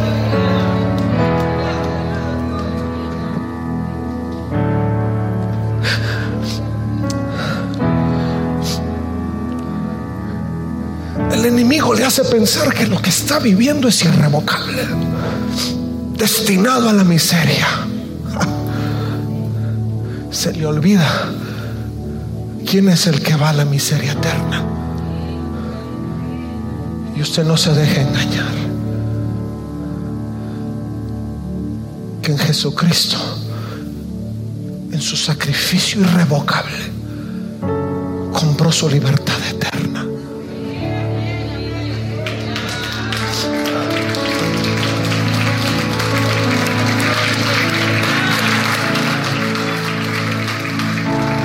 El 11.30 11.46
enemigo 11.46 11.94
le 11.94 12.04
hace 12.04 12.24
pensar 12.24 12.74
que 12.74 12.86
lo 12.86 13.00
que 13.00 13.10
está 13.10 13.38
viviendo 13.38 13.86
es 13.88 14.04
irrevocable, 14.04 14.86
destinado 16.16 16.88
a 16.88 16.92
la 16.92 17.04
miseria 17.04 17.66
se 20.42 20.52
le 20.54 20.66
olvida 20.66 21.30
quién 22.68 22.88
es 22.88 23.06
el 23.06 23.22
que 23.22 23.36
va 23.36 23.50
a 23.50 23.52
la 23.52 23.64
miseria 23.64 24.10
eterna. 24.10 24.81
Y 27.14 27.20
usted 27.20 27.44
no 27.44 27.56
se 27.56 27.72
deje 27.72 28.00
engañar. 28.00 28.52
Que 32.22 32.32
en 32.32 32.38
Jesucristo, 32.38 33.18
en 34.92 35.00
su 35.00 35.16
sacrificio 35.16 36.00
irrevocable, 36.00 36.92
compró 38.32 38.72
su 38.72 38.88
libertad 38.88 39.36
eterna. 39.50 40.06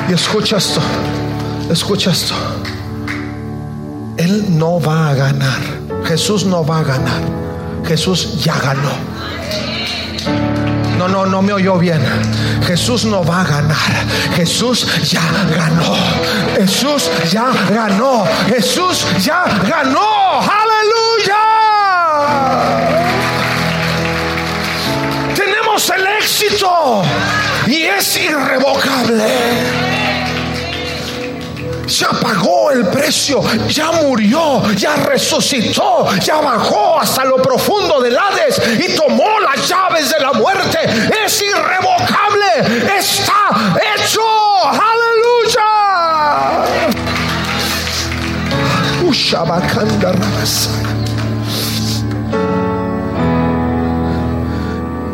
Y 0.09 0.13
escucha 0.13 0.57
esto, 0.57 0.79
escucha 1.69 2.11
esto. 2.11 2.33
No 4.49 4.79
va 4.79 5.09
a 5.09 5.13
ganar. 5.15 5.59
Jesús 6.05 6.45
no 6.45 6.63
va 6.63 6.79
a 6.79 6.83
ganar. 6.83 7.21
Jesús 7.85 8.43
ya 8.43 8.57
ganó. 8.59 8.91
No, 10.97 11.07
no, 11.07 11.25
no 11.25 11.41
me 11.41 11.53
oyó 11.53 11.77
bien. 11.77 12.01
Jesús 12.65 13.05
no 13.05 13.23
va 13.23 13.41
a 13.41 13.43
ganar. 13.45 13.77
Jesús 14.35 14.85
ya 15.09 15.21
ganó. 15.55 15.95
Jesús 16.55 17.09
ya 17.31 17.51
ganó. 17.69 18.25
Jesús 18.47 19.05
ya 19.21 19.43
ganó. 19.67 20.39
Aleluya. 20.41 21.43
Tenemos 25.35 25.89
el 25.89 26.07
éxito 26.21 27.03
y 27.67 27.83
es 27.83 28.17
irrevocable 28.17 29.76
ya 31.87 32.09
pagó 32.09 32.71
el 32.71 32.85
precio, 32.87 33.41
ya 33.67 33.91
murió, 33.93 34.63
ya 34.75 34.95
resucitó, 34.97 36.07
ya 36.19 36.37
bajó 36.37 36.99
hasta 36.99 37.23
lo 37.23 37.37
profundo 37.37 38.01
del 38.01 38.17
Hades 38.17 38.61
y 38.79 38.95
tomó 38.95 39.39
las 39.39 39.67
llaves 39.67 40.09
de 40.11 40.19
la 40.19 40.33
muerte. 40.33 40.79
Es 41.25 41.41
irrevocable, 41.41 42.83
está 42.97 43.79
hecho. 43.95 44.21
Aleluya. 44.67 45.67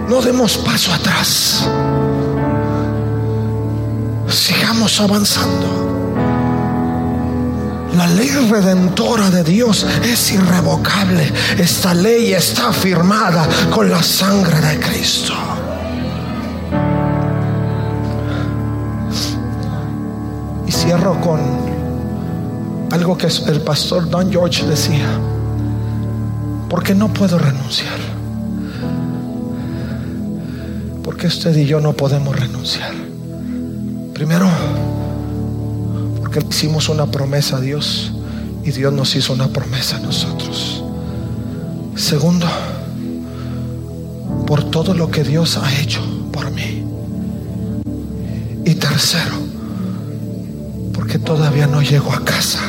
No 0.10 0.22
demos 0.22 0.58
paso 0.58 0.94
atrás. 0.94 1.68
Sigamos 4.28 5.00
avanzando. 5.00 5.83
La 8.04 8.10
ley 8.10 8.32
redentora 8.50 9.30
de 9.30 9.46
Dios 9.46 9.88
es 10.04 10.34
irrevocable. 10.34 11.32
Esta 11.58 11.94
ley 11.94 12.34
está 12.34 12.74
firmada 12.74 13.48
con 13.70 13.90
la 13.90 14.04
sangre 14.04 14.60
de 14.60 14.78
Cristo. 14.78 15.34
Y 20.68 20.72
cierro 20.74 21.22
con 21.22 21.40
algo 22.92 23.18
que 23.18 23.28
el 23.28 23.62
pastor 23.62 24.10
Don 24.10 24.30
George 24.30 24.66
decía. 24.66 25.08
Porque 26.70 26.94
no 26.94 27.08
puedo 27.08 27.38
renunciar. 27.38 28.00
Porque 31.06 31.28
usted 31.28 31.56
y 31.56 31.66
yo 31.66 31.80
no 31.80 31.94
podemos 31.94 32.38
renunciar. 32.38 32.92
Primero, 34.14 34.50
hicimos 36.40 36.90
una 36.90 37.08
promesa 37.08 37.58
a 37.58 37.62
Dios 37.62 38.12
y 38.64 38.72
Dios 38.72 38.94
nos 38.94 39.16
hizo 39.16 39.34
una 39.34 39.48
promesa 39.50 39.98
a 39.98 40.00
nosotros. 40.00 40.84
Segundo, 41.96 42.48
por 44.48 44.64
todo 44.64 44.94
lo 44.94 45.10
que 45.12 45.24
Dios 45.24 45.58
ha 45.58 45.80
hecho 45.80 46.02
por 46.32 46.52
mí. 46.52 46.84
Y 48.66 48.76
tercero, 48.76 49.36
porque 50.94 51.20
todavía 51.20 51.68
no 51.68 51.82
llego 51.82 52.14
a 52.14 52.24
casa. 52.24 52.62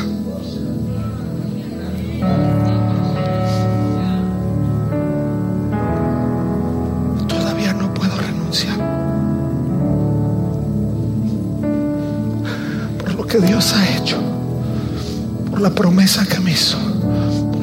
la 15.65 15.71
promesa 15.71 16.23
que 16.27 16.39
me 16.39 16.51
hizo, 16.51 16.77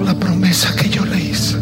la 0.05 0.13
promesa 0.13 0.75
que 0.75 0.89
yo 0.89 1.05
le 1.05 1.21
hice. 1.21 1.57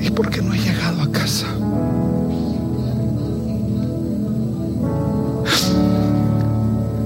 Y 0.00 0.08
porque 0.08 0.40
no 0.40 0.54
he 0.54 0.58
llegado 0.58 1.02
a 1.02 1.12
casa. 1.12 1.46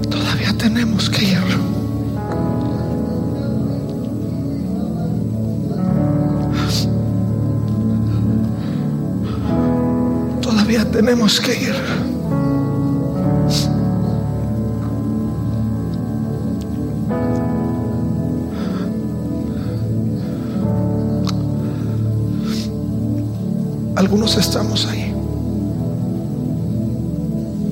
Todavía 0.09 0.53
tenemos 0.57 1.09
que 1.09 1.25
ir. 1.25 1.43
Todavía 10.41 10.89
tenemos 10.91 11.41
que 11.41 11.61
ir. 11.61 11.72
Algunos 24.13 24.37
estamos 24.37 24.85
ahí. 24.85 25.11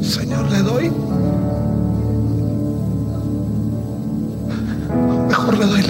Señor, 0.01 0.49
le 0.49 0.57
doy. 0.63 0.91
Mejor 5.27 5.57
le 5.59 5.65
doy 5.67 5.83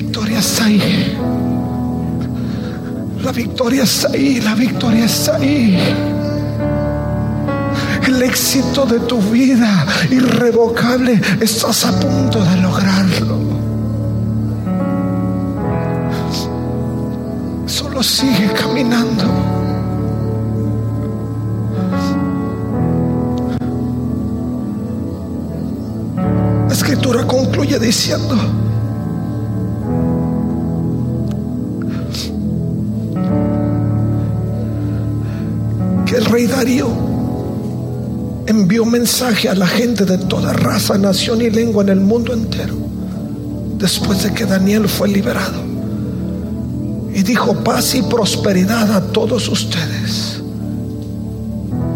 victoria 0.00 0.40
está 0.40 0.66
ahí. 0.66 1.16
La 3.22 3.32
victoria 3.32 3.82
está 3.84 4.08
ahí, 4.08 4.40
la 4.42 4.54
victoria 4.54 5.06
está 5.06 5.36
ahí. 5.36 5.78
El 8.06 8.22
éxito 8.22 8.84
de 8.84 9.00
tu 9.00 9.22
vida 9.22 9.86
irrevocable, 10.10 11.18
estás 11.40 11.86
a 11.86 11.98
punto 11.98 12.44
de 12.44 12.56
lograrlo. 12.58 13.38
Solo 17.64 18.02
sigue 18.02 18.52
caminando. 18.52 19.24
La 26.68 26.74
escritura 26.74 27.26
concluye 27.26 27.78
diciendo, 27.78 28.36
el 36.16 36.24
rey 36.24 36.46
Darío 36.46 36.88
envió 38.46 38.86
mensaje 38.86 39.50
a 39.50 39.54
la 39.54 39.66
gente 39.66 40.06
de 40.06 40.16
toda 40.16 40.54
raza, 40.54 40.96
nación 40.96 41.42
y 41.42 41.50
lengua 41.50 41.82
en 41.82 41.90
el 41.90 42.00
mundo 42.00 42.32
entero, 42.32 42.74
después 43.76 44.22
de 44.22 44.32
que 44.32 44.46
Daniel 44.46 44.88
fue 44.88 45.08
liberado. 45.08 45.62
Y 47.12 47.22
dijo, 47.22 47.54
paz 47.62 47.94
y 47.94 48.02
prosperidad 48.02 48.92
a 48.92 49.00
todos 49.12 49.48
ustedes. 49.48 50.40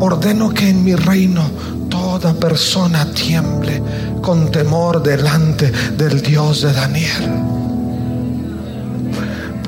Ordeno 0.00 0.50
que 0.50 0.68
en 0.68 0.84
mi 0.84 0.94
reino 0.94 1.42
toda 1.88 2.34
persona 2.34 3.10
tiemble 3.12 3.82
con 4.20 4.50
temor 4.50 5.02
delante 5.02 5.72
del 5.96 6.20
Dios 6.20 6.62
de 6.62 6.72
Daniel 6.72 7.49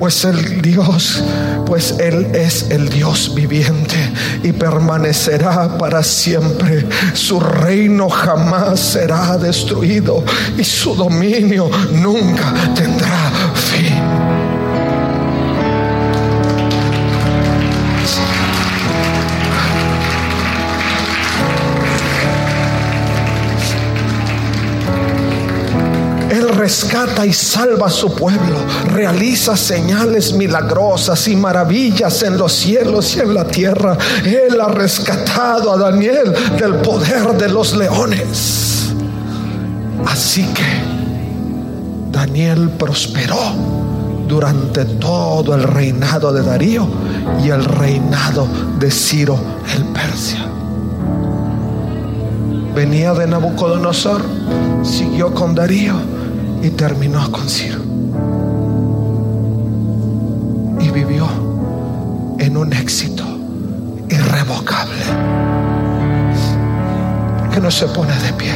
pues 0.02 0.24
el 0.24 0.60
Dios, 0.60 1.22
pues 1.64 1.94
Él 2.00 2.26
es 2.34 2.70
el 2.70 2.88
Dios 2.88 3.36
viviente 3.36 3.94
y 4.42 4.50
permanecerá 4.50 5.78
para 5.78 6.02
siempre. 6.02 6.84
Su 7.14 7.38
reino 7.38 8.10
jamás 8.10 8.80
será 8.80 9.38
destruido 9.38 10.24
y 10.58 10.64
su 10.64 10.96
dominio 10.96 11.70
nunca 11.92 12.52
tendrá 12.74 13.30
fin. 13.54 13.91
Rescata 26.62 27.26
y 27.26 27.32
salva 27.32 27.88
a 27.88 27.90
su 27.90 28.14
pueblo, 28.14 28.56
realiza 28.92 29.56
señales 29.56 30.32
milagrosas 30.32 31.26
y 31.26 31.34
maravillas 31.34 32.22
en 32.22 32.38
los 32.38 32.52
cielos 32.52 33.16
y 33.16 33.18
en 33.20 33.34
la 33.34 33.44
tierra. 33.44 33.98
Él 34.24 34.60
ha 34.60 34.68
rescatado 34.68 35.72
a 35.72 35.76
Daniel 35.76 36.32
del 36.56 36.76
poder 36.76 37.36
de 37.36 37.48
los 37.48 37.74
leones. 37.74 38.92
Así 40.06 40.44
que 40.54 40.62
Daniel 42.12 42.70
prosperó 42.78 43.56
durante 44.28 44.84
todo 44.84 45.56
el 45.56 45.64
reinado 45.64 46.32
de 46.32 46.42
Darío 46.42 46.86
y 47.44 47.48
el 47.48 47.64
reinado 47.64 48.46
de 48.78 48.88
Ciro 48.88 49.36
el 49.74 49.84
Persia. 49.86 50.46
Venía 52.72 53.14
de 53.14 53.26
Nabucodonosor, 53.26 54.22
siguió 54.84 55.34
con 55.34 55.56
Darío 55.56 56.21
y 56.62 56.70
terminó 56.70 57.30
con 57.32 57.48
Ciro. 57.48 57.80
Y 60.80 60.90
vivió 60.90 61.26
en 62.38 62.56
un 62.56 62.72
éxito 62.72 63.24
irrevocable. 64.08 65.02
Que 67.52 67.60
no 67.60 67.70
se 67.70 67.86
pone 67.88 68.14
de 68.16 68.32
pie. 68.34 68.52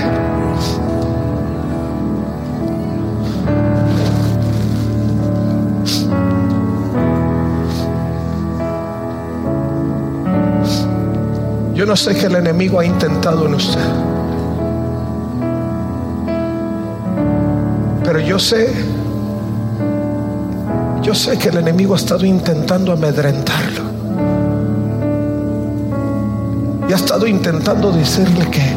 Yo 11.75 11.85
no 11.85 11.95
sé 11.95 12.15
qué 12.15 12.27
el 12.27 12.37
enemigo 12.37 12.81
ha 12.81 12.87
intentado 12.87 13.47
en 13.47 13.55
usted. 13.55 14.16
Pero 18.17 18.29
yo 18.29 18.39
sé, 18.39 18.73
yo 21.03 21.15
sé 21.15 21.37
que 21.37 21.51
el 21.51 21.59
enemigo 21.59 21.93
ha 21.93 21.99
estado 21.99 22.25
intentando 22.25 22.91
amedrentarlo. 22.91 23.83
Y 26.89 26.93
ha 26.95 26.97
estado 26.97 27.27
intentando 27.27 27.93
decirle 27.93 28.51
que 28.51 28.75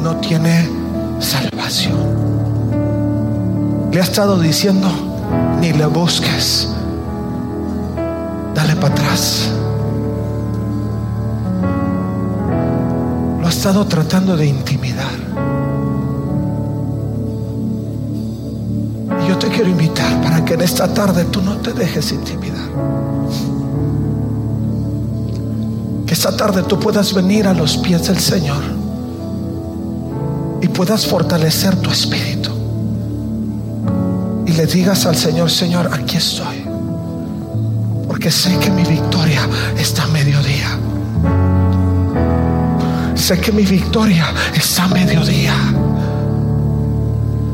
no 0.00 0.18
tiene 0.18 0.70
salvación. 1.18 1.98
Le 3.90 3.98
ha 3.98 4.04
estado 4.04 4.38
diciendo, 4.38 4.88
ni 5.60 5.72
le 5.72 5.86
busques, 5.86 6.68
dale 8.54 8.76
para 8.76 8.94
atrás. 8.94 9.50
Lo 13.40 13.44
ha 13.44 13.50
estado 13.50 13.84
tratando 13.86 14.36
de 14.36 14.46
intimidar. 14.46 14.77
Quiero 19.48 19.68
invitar 19.68 20.20
para 20.22 20.44
que 20.44 20.54
en 20.54 20.62
esta 20.62 20.92
tarde 20.92 21.24
tú 21.24 21.42
no 21.42 21.56
te 21.58 21.72
dejes 21.72 22.12
intimidar. 22.12 22.68
Que 26.06 26.14
esta 26.14 26.36
tarde 26.36 26.62
tú 26.62 26.78
puedas 26.78 27.12
venir 27.12 27.46
a 27.46 27.54
los 27.54 27.76
pies 27.76 28.06
del 28.06 28.18
Señor 28.18 28.62
y 30.60 30.68
puedas 30.68 31.06
fortalecer 31.06 31.76
tu 31.76 31.90
espíritu. 31.90 32.50
Y 34.46 34.52
le 34.52 34.66
digas 34.66 35.04
al 35.06 35.16
Señor, 35.16 35.50
Señor, 35.50 35.90
aquí 35.92 36.16
estoy. 36.16 36.64
Porque 38.06 38.30
sé 38.30 38.58
que 38.58 38.70
mi 38.70 38.82
victoria 38.84 39.46
está 39.78 40.04
a 40.04 40.08
mediodía. 40.08 40.78
Sé 43.14 43.38
que 43.38 43.52
mi 43.52 43.64
victoria 43.64 44.26
está 44.54 44.84
a 44.84 44.88
mediodía. 44.88 45.54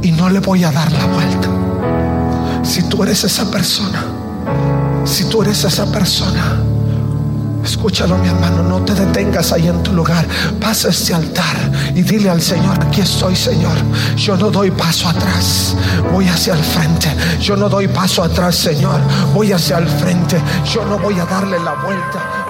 Y 0.03 0.13
no 0.13 0.31
le 0.31 0.39
voy 0.39 0.63
a 0.63 0.71
dar 0.71 0.93
la 0.93 1.07
vuelta. 1.07 1.74
Si 2.65 2.83
tú 2.89 3.03
eres 3.03 3.23
esa 3.25 3.51
persona, 3.51 4.05
si 5.05 5.25
tú 5.27 5.43
eres 5.43 5.63
esa 5.65 5.85
persona, 5.93 6.61
escúchalo 7.63 8.17
mi 8.17 8.29
hermano, 8.29 8.63
no 8.63 8.83
te 8.85 8.95
detengas 8.95 9.53
ahí 9.53 9.69
en 9.69 9.83
tu 9.83 9.93
lugar. 9.93 10.27
Pasa 10.61 10.89
este 10.89 11.13
altar 11.13 11.71
y 11.95 12.03
dile 12.03 12.31
al 12.31 12.41
Señor, 12.41 12.83
aquí 12.83 13.03
estoy 13.03 13.37
Señor. 13.37 13.77
Yo 14.17 14.37
no 14.37 14.51
doy 14.51 14.71
paso 14.71 15.09
atrás, 15.09 15.77
voy 16.11 16.27
hacia 16.27 16.55
el 16.55 16.65
frente. 16.65 17.09
Yo 17.39 17.55
no 17.55 17.69
doy 17.69 17.87
paso 17.87 18.23
atrás 18.23 18.57
Señor, 18.57 18.99
voy 19.35 19.53
hacia 19.53 19.77
el 19.77 19.87
frente. 19.87 20.41
Yo 20.73 20.87
no 20.87 20.99
voy 20.99 21.21
a 21.21 21.27
darle 21.27 21.59
la 21.59 21.75
vuelta. 21.75 22.45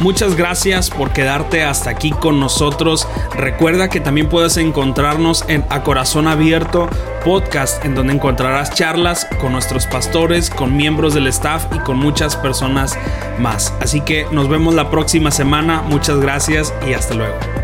Muchas 0.00 0.36
gracias 0.36 0.90
por 0.90 1.12
quedarte 1.12 1.64
hasta 1.64 1.90
aquí 1.90 2.10
con 2.10 2.38
nosotros. 2.38 3.06
Recuerda 3.36 3.88
que 3.88 4.00
también 4.00 4.28
puedes 4.28 4.56
encontrarnos 4.56 5.44
en 5.48 5.64
A 5.70 5.82
Corazón 5.82 6.28
Abierto 6.28 6.88
podcast, 7.20 7.84
en 7.84 7.94
donde 7.94 8.14
encontrarás 8.14 8.72
charlas 8.74 9.26
con 9.40 9.52
nuestros 9.52 9.86
pastores, 9.86 10.50
con 10.50 10.76
miembros 10.76 11.14
del 11.14 11.26
staff 11.28 11.66
y 11.74 11.78
con 11.80 11.98
muchas 11.98 12.36
personas 12.36 12.98
más. 13.38 13.72
Así 13.80 14.00
que 14.00 14.26
nos 14.30 14.48
vemos 14.48 14.74
la 14.74 14.90
próxima 14.90 15.30
semana. 15.30 15.82
Muchas 15.82 16.18
gracias 16.20 16.72
y 16.88 16.94
hasta 16.94 17.14
luego. 17.14 17.57